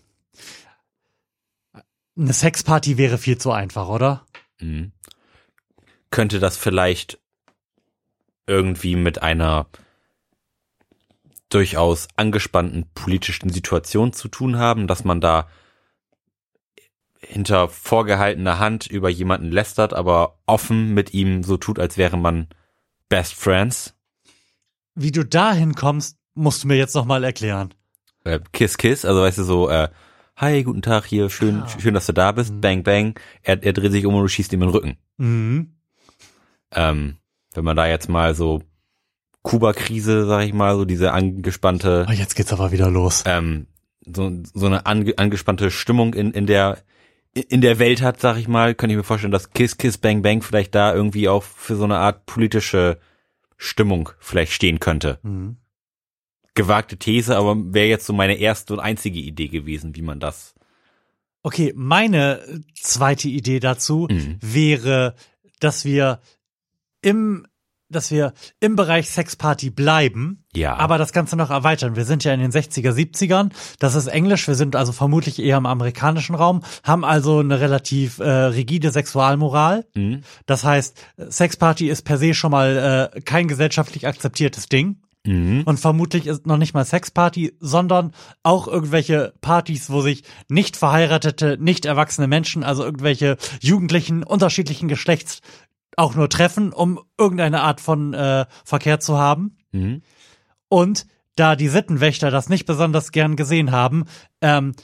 [2.18, 4.26] Eine Sexparty wäre viel zu einfach, oder?
[4.60, 4.92] Mhm.
[6.10, 7.18] Könnte das vielleicht
[8.46, 9.66] irgendwie mit einer
[11.50, 15.48] durchaus angespannten politischen Situation zu tun haben, dass man da
[17.20, 22.48] hinter vorgehaltener Hand über jemanden lästert, aber offen mit ihm so tut, als wäre man
[23.08, 23.94] Best Friends.
[24.94, 27.74] Wie du dahin kommst, musst du mir jetzt nochmal erklären.
[28.24, 29.88] Äh, kiss, kiss, also weißt du so, äh,
[30.36, 31.68] hi, guten Tag hier, schön, Ah.
[31.78, 33.18] schön, dass du da bist, bang, bang.
[33.42, 34.96] Er, er dreht sich um und du schießt ihm in den Rücken.
[35.18, 35.74] Mhm.
[36.72, 37.16] Ähm,
[37.54, 38.62] wenn man da jetzt mal so
[39.42, 43.22] Kuba-Krise, sag ich mal, so diese angespannte, Oh, jetzt geht's aber wieder los.
[43.26, 43.66] ähm,
[44.04, 46.78] so, so eine ange, angespannte Stimmung in, in der
[47.32, 50.20] in der Welt hat, sag ich mal, könnte ich mir vorstellen, dass Kiss Kiss Bang
[50.22, 52.98] Bang vielleicht da irgendwie auch für so eine Art politische
[53.56, 55.20] Stimmung vielleicht stehen könnte.
[55.22, 55.56] Mhm.
[56.54, 60.54] Gewagte These, aber wäre jetzt so meine erste und einzige Idee gewesen, wie man das.
[61.44, 62.40] Okay, meine
[62.74, 64.38] zweite Idee dazu Mhm.
[64.40, 65.14] wäre,
[65.60, 66.20] dass wir
[67.02, 67.46] im,
[67.90, 70.76] dass wir im Bereich Sexparty bleiben, Ja.
[70.76, 71.96] aber das Ganze noch erweitern.
[71.96, 73.50] Wir sind ja in den 60er, 70ern.
[73.78, 74.46] Das ist Englisch.
[74.48, 79.84] Wir sind also vermutlich eher im amerikanischen Raum, haben also eine relativ äh, rigide Sexualmoral.
[79.94, 80.22] Mhm.
[80.46, 80.96] Das heißt,
[81.28, 84.96] Sexparty ist per se schon mal äh, kein gesellschaftlich akzeptiertes Ding.
[85.26, 85.64] Mhm.
[85.66, 88.12] Und vermutlich ist noch nicht mal Sexparty, sondern
[88.42, 95.40] auch irgendwelche Partys, wo sich nicht verheiratete, nicht erwachsene Menschen, also irgendwelche Jugendlichen unterschiedlichen Geschlechts
[95.96, 99.58] auch nur treffen, um irgendeine Art von äh, Verkehr zu haben.
[99.72, 100.02] Mhm.
[100.68, 104.04] Und da die Sittenwächter das nicht besonders gern gesehen haben,
[104.40, 104.74] ähm,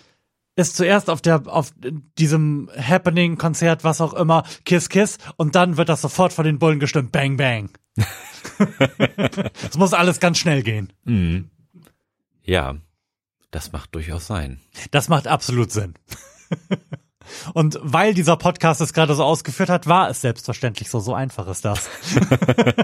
[0.56, 1.72] ist zuerst auf der auf
[2.18, 6.58] diesem Happening Konzert was auch immer Kiss Kiss und dann wird das sofort von den
[6.58, 7.70] Bullen gestimmt Bang Bang.
[9.68, 10.92] Es muss alles ganz schnell gehen.
[11.04, 11.50] Mhm.
[12.42, 12.76] Ja,
[13.50, 14.60] das macht durchaus sein.
[14.92, 15.94] Das macht absolut Sinn.
[17.54, 21.00] Und weil dieser Podcast es gerade so ausgeführt hat, war es selbstverständlich so.
[21.00, 21.88] So einfach ist das.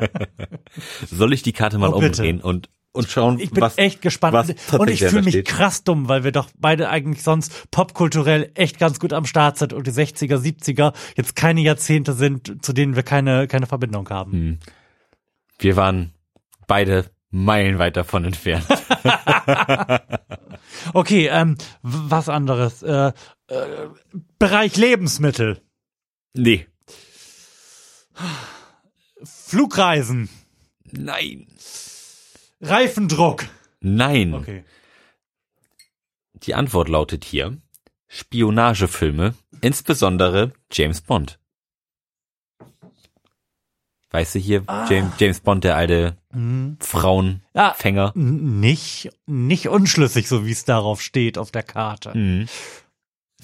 [1.11, 2.23] Soll ich die Karte mal Oh, bitte.
[2.23, 4.55] umdrehen und, und schauen, Ich bin was, echt gespannt.
[4.73, 5.49] Und ich fühle mich steht?
[5.49, 9.73] krass dumm, weil wir doch beide eigentlich sonst popkulturell echt ganz gut am Start sind
[9.73, 14.33] und die 60er, 70er jetzt keine Jahrzehnte sind, zu denen wir keine, keine Verbindung haben.
[14.33, 14.59] Hm.
[15.59, 16.13] Wir waren
[16.67, 18.67] beide meilenweit davon entfernt.
[20.95, 22.83] Okay, ähm, was anderes.
[22.83, 23.13] Äh,
[23.49, 23.89] äh,
[24.39, 25.61] Bereich Lebensmittel.
[26.35, 26.67] nee.
[29.25, 30.29] Flugreisen.
[30.91, 31.47] Nein.
[32.61, 33.47] Reifendruck.
[33.81, 34.35] Nein.
[34.35, 34.65] Okay.
[36.35, 37.57] Die Antwort lautet hier
[38.09, 41.39] Spionagefilme, insbesondere James Bond.
[44.13, 44.87] Weißt du hier, Ah.
[44.91, 46.77] James, James Bond, der alte Mhm.
[46.81, 47.43] Frauenfänger.
[47.55, 52.17] Ja, n- nicht, nicht unschlüssig, so wie es darauf steht auf der Karte.
[52.17, 52.47] Mhm.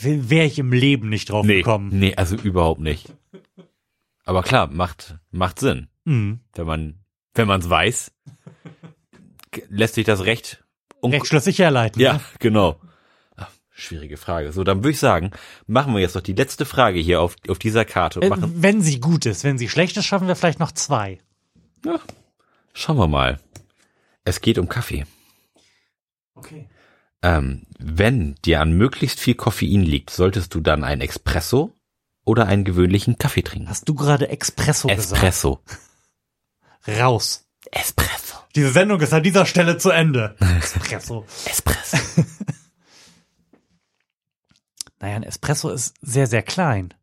[0.01, 1.91] Wäre ich im Leben nicht drauf Nee, gekommen.
[1.99, 3.13] nee, also überhaupt nicht.
[4.25, 5.89] Aber klar, macht, macht Sinn.
[6.05, 6.41] Mhm.
[6.55, 6.95] Wenn man,
[7.35, 8.13] wenn man es weiß,
[9.69, 10.63] lässt sich das recht,
[11.03, 12.01] Recht schlüssig herleiten.
[12.03, 12.21] Ja, ne?
[12.41, 12.81] genau.
[13.81, 14.51] Schwierige Frage.
[14.53, 15.31] So, dann würde ich sagen,
[15.69, 18.53] machen wir jetzt noch die letzte Frage hier auf, auf dieser Karte und Äh, machen,
[18.57, 19.45] wenn sie gut ist.
[19.45, 21.21] Wenn sie schlecht ist, schaffen wir vielleicht noch zwei.
[22.75, 23.39] schauen wir mal.
[24.25, 25.07] Es geht um Kaffee.
[26.35, 26.67] Okay.
[27.23, 31.73] Ähm, wenn dir an möglichst viel Koffein liegt, solltest du dann einen Espresso
[32.25, 33.69] oder einen gewöhnlichen Kaffee trinken?
[33.69, 35.61] Hast du gerade Espresso Espresso.
[35.65, 37.01] gesagt?
[37.01, 37.45] Raus.
[37.71, 38.35] Espresso.
[38.57, 40.35] Diese Sendung ist an dieser Stelle zu Ende.
[40.59, 41.25] Espresso.
[41.45, 41.97] Espresso.
[45.01, 46.95] Naja, ein Espresso ist sehr, sehr klein.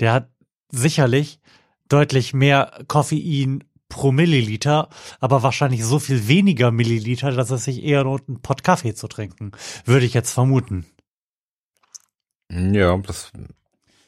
[0.00, 0.30] Der hat
[0.70, 1.40] sicherlich
[1.88, 8.04] deutlich mehr Koffein pro Milliliter, aber wahrscheinlich so viel weniger Milliliter, dass es sich eher
[8.04, 9.52] lohnt, einen Pott Kaffee zu trinken.
[9.84, 10.84] Würde ich jetzt vermuten.
[12.50, 13.32] Ja, das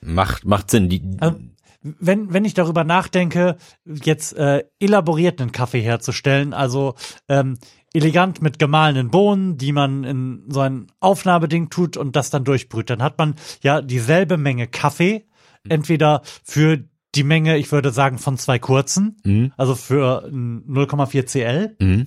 [0.01, 0.89] macht, macht Sinn.
[0.89, 1.39] Die, Also,
[1.83, 3.57] wenn, wenn ich darüber nachdenke,
[3.87, 6.95] jetzt äh, elaborierten Kaffee herzustellen, also
[7.29, 7.59] ähm,
[7.93, 12.89] elegant mit gemahlenen Bohnen, die man in so ein Aufnahmeding tut und das dann durchbrüht,
[12.91, 15.27] dann hat man ja dieselbe Menge Kaffee,
[15.69, 16.85] entweder für
[17.17, 19.53] die Menge, ich würde sagen, von zwei kurzen, Mhm.
[19.57, 22.05] also für ein 0,4 CL, Mhm.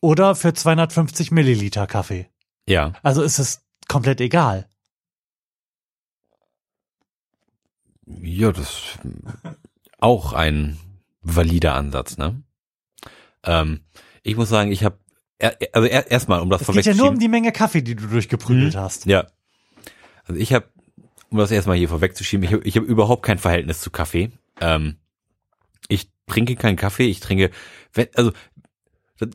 [0.00, 2.28] oder für 250 Milliliter Kaffee.
[2.68, 2.92] Ja.
[3.02, 4.66] Also ist es komplett egal.
[8.06, 8.98] Ja, das ist
[9.98, 10.78] auch ein
[11.22, 12.42] valider Ansatz, ne?
[13.44, 13.80] Ähm,
[14.22, 14.98] ich muss sagen, ich habe
[15.72, 18.74] also erstmal, um das Es geht ja nur um die Menge Kaffee, die du durchgeprügelt
[18.74, 18.78] Mhm.
[18.78, 19.06] hast.
[19.06, 19.26] Ja.
[20.24, 20.66] Also ich habe,
[21.30, 24.30] um das erstmal hier vorwegzuschieben, ich habe ich hab überhaupt kein Verhältnis zu Kaffee.
[24.60, 24.96] Ähm,
[25.88, 27.50] ich trinke keinen Kaffee, ich trinke,
[27.92, 28.32] wenn, also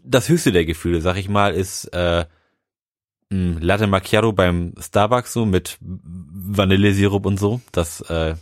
[0.04, 2.26] das höchste der Gefühle, sag ich mal, ist äh,
[3.32, 7.62] ein Latte Macchiato beim Starbucks so mit Vanillesirup und so.
[7.72, 8.36] Das, äh,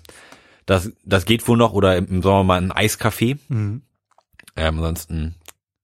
[0.66, 3.38] das, das geht wohl noch oder im Sommer mal ein Eiskaffee.
[3.47, 3.82] Mhm.
[4.55, 5.36] Ähm, ansonsten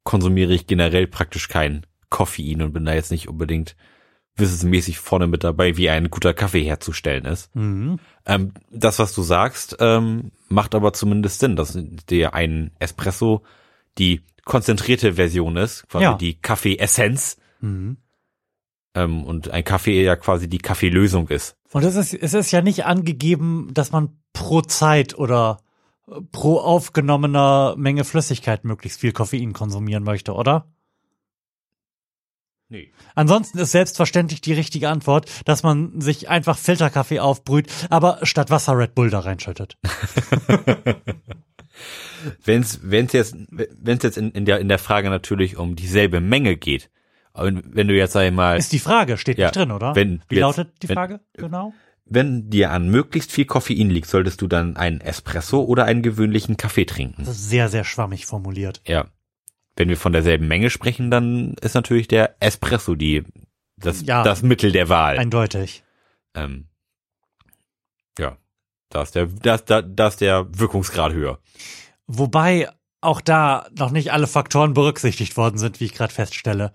[0.10, 3.76] konsumiere ich generell praktisch kein Koffein und bin da jetzt nicht unbedingt
[4.36, 7.56] wissensmäßig vorne mit dabei, wie ein guter Kaffee herzustellen ist.
[7.56, 8.00] Mhm.
[8.26, 11.78] Ähm, das, was du sagst, ähm, macht aber zumindest Sinn, dass
[12.10, 13.44] der ein Espresso
[14.00, 16.14] die konzentrierte Version ist, quasi Ja.
[16.16, 17.98] die Kaffee-Essenz Mhm.
[18.96, 21.56] ähm, und ein Kaffee ja quasi die Kaffeelösung ist.
[21.72, 25.60] Und es ist, es ist ja nicht angegeben, dass man pro Zeit oder
[26.32, 30.68] pro aufgenommener Menge Flüssigkeit möglichst viel Koffein konsumieren möchte, oder?
[32.72, 32.92] Nee.
[33.16, 38.78] Ansonsten ist selbstverständlich die richtige Antwort, dass man sich einfach Filterkaffee aufbrüht, aber statt Wasser
[38.78, 39.78] Red Bull da reinschüttet.
[42.44, 42.80] Wenn es
[43.14, 46.90] jetzt, wenn's jetzt in, in, der, in der Frage natürlich um dieselbe Menge geht,
[47.34, 49.96] und wenn du jetzt sag ich mal, Ist die Frage, steht Ja, nicht drin, oder?
[49.96, 51.74] wenn Wie jetzt- lautet die wenn- Frage genau?
[52.10, 56.58] Wenn dir an möglichst viel Koffein liegt, solltest du dann einen Espresso oder einen gewöhnlichen
[56.58, 57.24] Kaffee trinken.
[57.26, 58.82] Das ist sehr, sehr schwammig formuliert.
[58.88, 59.06] Ja.
[59.76, 63.24] Wenn wir von derselben Menge sprechen, dann ist natürlich der Espresso die
[63.78, 64.24] das, Ja.
[64.24, 65.18] das Mittel der Wahl.
[65.18, 65.84] Eindeutig.
[66.36, 66.66] ähm,
[68.18, 68.38] ja,
[68.90, 71.40] da ist der, da da, da ist der Wirkungsgrad höher.
[72.08, 72.70] Wobei
[73.02, 76.74] auch da noch nicht alle Faktoren berücksichtigt worden sind, wie ich gerade feststelle.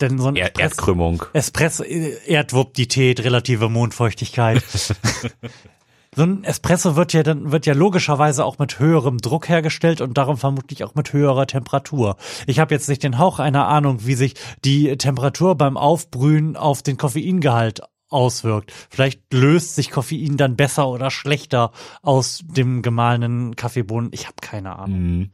[0.00, 1.24] Denn so ein Er, Espresso, Erdkrümmung.
[1.32, 4.62] Espresso Erdwuptität, relative Mondfeuchtigkeit.
[6.14, 10.18] so ein Espresso wird ja dann wird ja logischerweise auch mit höherem Druck hergestellt und
[10.18, 12.16] darum vermutlich auch mit höherer Temperatur.
[12.46, 14.34] Ich habe jetzt nicht den Hauch einer Ahnung, wie sich
[14.64, 18.72] die Temperatur beim Aufbrühen auf den Koffeingehalt auswirkt.
[18.90, 21.72] Vielleicht löst sich Koffein dann besser oder schlechter
[22.02, 24.10] aus dem gemahlenen Kaffeebohnen.
[24.12, 25.00] Ich habe keine Ahnung.
[25.00, 25.30] Mhm.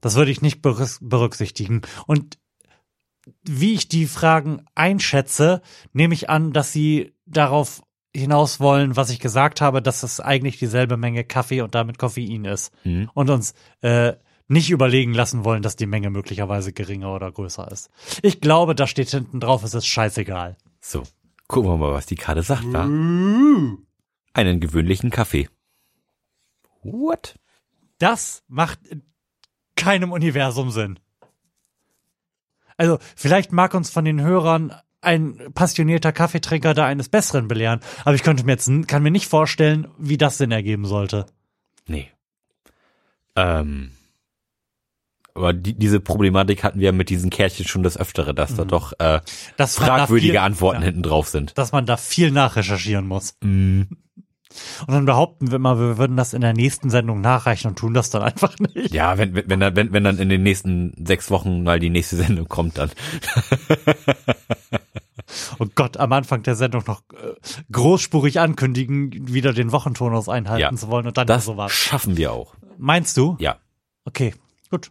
[0.00, 1.82] Das würde ich nicht berücks- berücksichtigen.
[2.06, 2.38] Und
[3.42, 5.62] wie ich die Fragen einschätze,
[5.92, 7.82] nehme ich an, dass sie darauf
[8.14, 12.44] hinaus wollen, was ich gesagt habe, dass es eigentlich dieselbe Menge Kaffee und damit Koffein
[12.44, 12.72] ist.
[12.84, 13.10] Mhm.
[13.14, 14.14] Und uns äh,
[14.48, 17.90] nicht überlegen lassen wollen, dass die Menge möglicherweise geringer oder größer ist.
[18.22, 20.56] Ich glaube, da steht hinten drauf, es ist scheißegal.
[20.80, 21.02] So,
[21.48, 22.84] gucken wir mal, was die Karte sagt, wa?
[24.32, 25.48] Einen gewöhnlichen Kaffee.
[26.82, 27.38] What?
[27.98, 29.02] Das macht in
[29.76, 30.98] keinem Universum Sinn.
[32.78, 38.14] Also, vielleicht mag uns von den Hörern ein passionierter Kaffeetrinker da eines Besseren belehren, aber
[38.14, 41.26] ich könnte mir jetzt, kann mir nicht vorstellen, wie das Sinn ergeben sollte.
[41.86, 42.08] Nee.
[43.36, 43.92] Ähm.
[45.34, 48.92] Aber die, diese Problematik hatten wir mit diesen Kärtchen schon des Öfteren, dass da doch
[48.98, 49.20] äh,
[49.56, 51.56] Dass man da fragwürdige viel- Antworten ja, hinten drauf sind.
[51.56, 53.36] Dass man da viel nachrecherchieren muss.
[53.44, 53.82] Mm.
[54.86, 57.92] Und dann behaupten wir immer, wir würden das in der nächsten Sendung nachreichen und tun
[57.94, 58.94] das dann einfach nicht.
[58.94, 61.90] Ja, wenn, wenn, wenn, dann, wenn, wenn dann in den nächsten sechs Wochen mal die
[61.90, 62.90] nächste Sendung kommt, dann.
[65.58, 67.34] Oh Gott, am Anfang der Sendung noch äh,
[67.70, 70.74] großspurig ankündigen, wieder den Wochenturnus einhalten Ja.
[70.74, 71.70] zu wollen und dann Das so was.
[71.72, 72.54] schaffen wir auch.
[72.78, 73.36] Meinst du?
[73.38, 73.56] Ja.
[74.04, 74.34] Okay,
[74.70, 74.90] gut.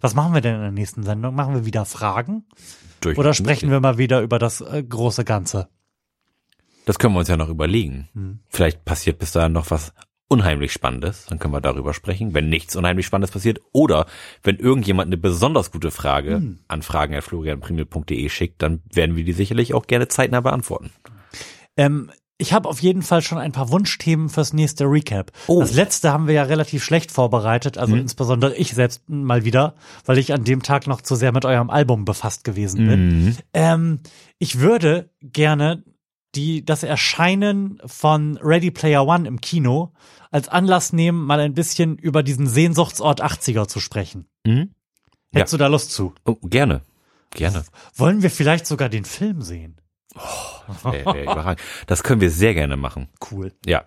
[0.00, 1.34] Was machen wir denn in der nächsten Sendung?
[1.34, 2.44] Machen wir wieder Fragen?
[3.02, 5.68] Durch Oder sprechen wir mal wieder über das äh, große Ganze?
[6.90, 8.08] Das können wir uns ja noch überlegen.
[8.14, 8.40] Hm.
[8.48, 9.92] Vielleicht passiert bis dahin noch was
[10.26, 11.24] unheimlich Spannendes.
[11.28, 12.34] Dann können wir darüber sprechen.
[12.34, 14.06] Wenn nichts unheimlich Spannendes passiert oder
[14.42, 16.58] wenn irgendjemand eine besonders gute Frage Hm.
[16.66, 20.90] an fragen.florianprimel.de schickt, dann werden wir die sicherlich auch gerne zeitnah beantworten.
[21.76, 25.30] Ähm, ich habe auf jeden Fall schon ein paar Wunschthemen fürs nächste Recap.
[25.46, 25.60] Oh.
[25.60, 28.00] Das letzte haben wir ja relativ schlecht vorbereitet, also Mhm.
[28.00, 29.76] insbesondere ich selbst mal wieder,
[30.06, 33.08] weil ich an dem Tag noch zu sehr mit eurem Album befasst gewesen bin.
[33.26, 33.36] Mhm.
[33.54, 34.00] Ähm,
[34.40, 35.84] ich würde gerne
[36.34, 39.92] die, das Erscheinen von Ready Player One im Kino
[40.30, 44.26] als Anlass nehmen, mal ein bisschen über diesen Sehnsuchtsort 80er zu sprechen.
[44.44, 44.74] Mhm.
[45.32, 46.14] Hättest du da Lust zu?
[46.24, 46.82] Oh, gerne.
[47.30, 47.64] Gerne.
[47.94, 49.80] Wollen wir vielleicht sogar den Film sehen?
[50.82, 51.60] Wär, wär überragend.
[51.86, 53.08] Das können wir sehr gerne machen.
[53.30, 53.52] Cool.
[53.64, 53.84] Ja.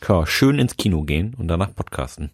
[0.00, 2.30] Können wir schön ins Kino gehen und danach podcasten.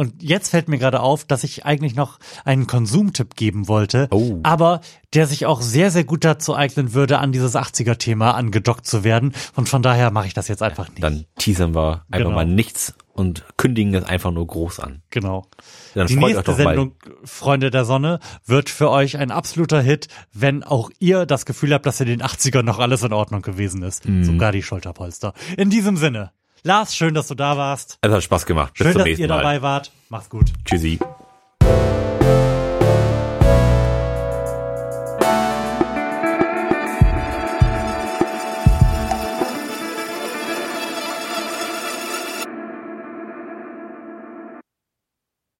[0.00, 4.38] Und jetzt fällt mir gerade auf, dass ich eigentlich noch einen Konsumtipp geben wollte, Oh.
[4.44, 4.80] aber
[5.12, 9.34] der sich auch sehr, sehr gut dazu eignen würde, an dieses 80er-Thema angedockt zu werden.
[9.56, 11.02] Und von daher mache ich das jetzt einfach nicht.
[11.02, 12.30] Dann teasern wir einfach Genau.
[12.30, 15.02] mal nichts und kündigen es einfach nur groß an.
[15.10, 15.44] Genau.
[15.92, 16.64] Dann Die nächste doch mal.
[16.64, 16.94] Sendung,
[17.24, 21.84] Freunde der Sonne, wird für euch ein absoluter Hit, wenn auch ihr das Gefühl habt,
[21.84, 24.08] dass in den 80ern noch alles in Ordnung gewesen ist.
[24.08, 24.24] Mhm.
[24.24, 25.34] Sogar die Schulterpolster.
[25.58, 26.32] In diesem Sinne,
[26.62, 27.98] Lars, schön, dass du da warst.
[28.00, 28.74] Es hat Spaß gemacht.
[28.74, 29.38] Bis Schön, zum dass nächsten ihr Mal.
[29.38, 29.90] dabei wart.
[30.08, 30.52] Mach's gut.
[30.64, 30.98] Tschüssi.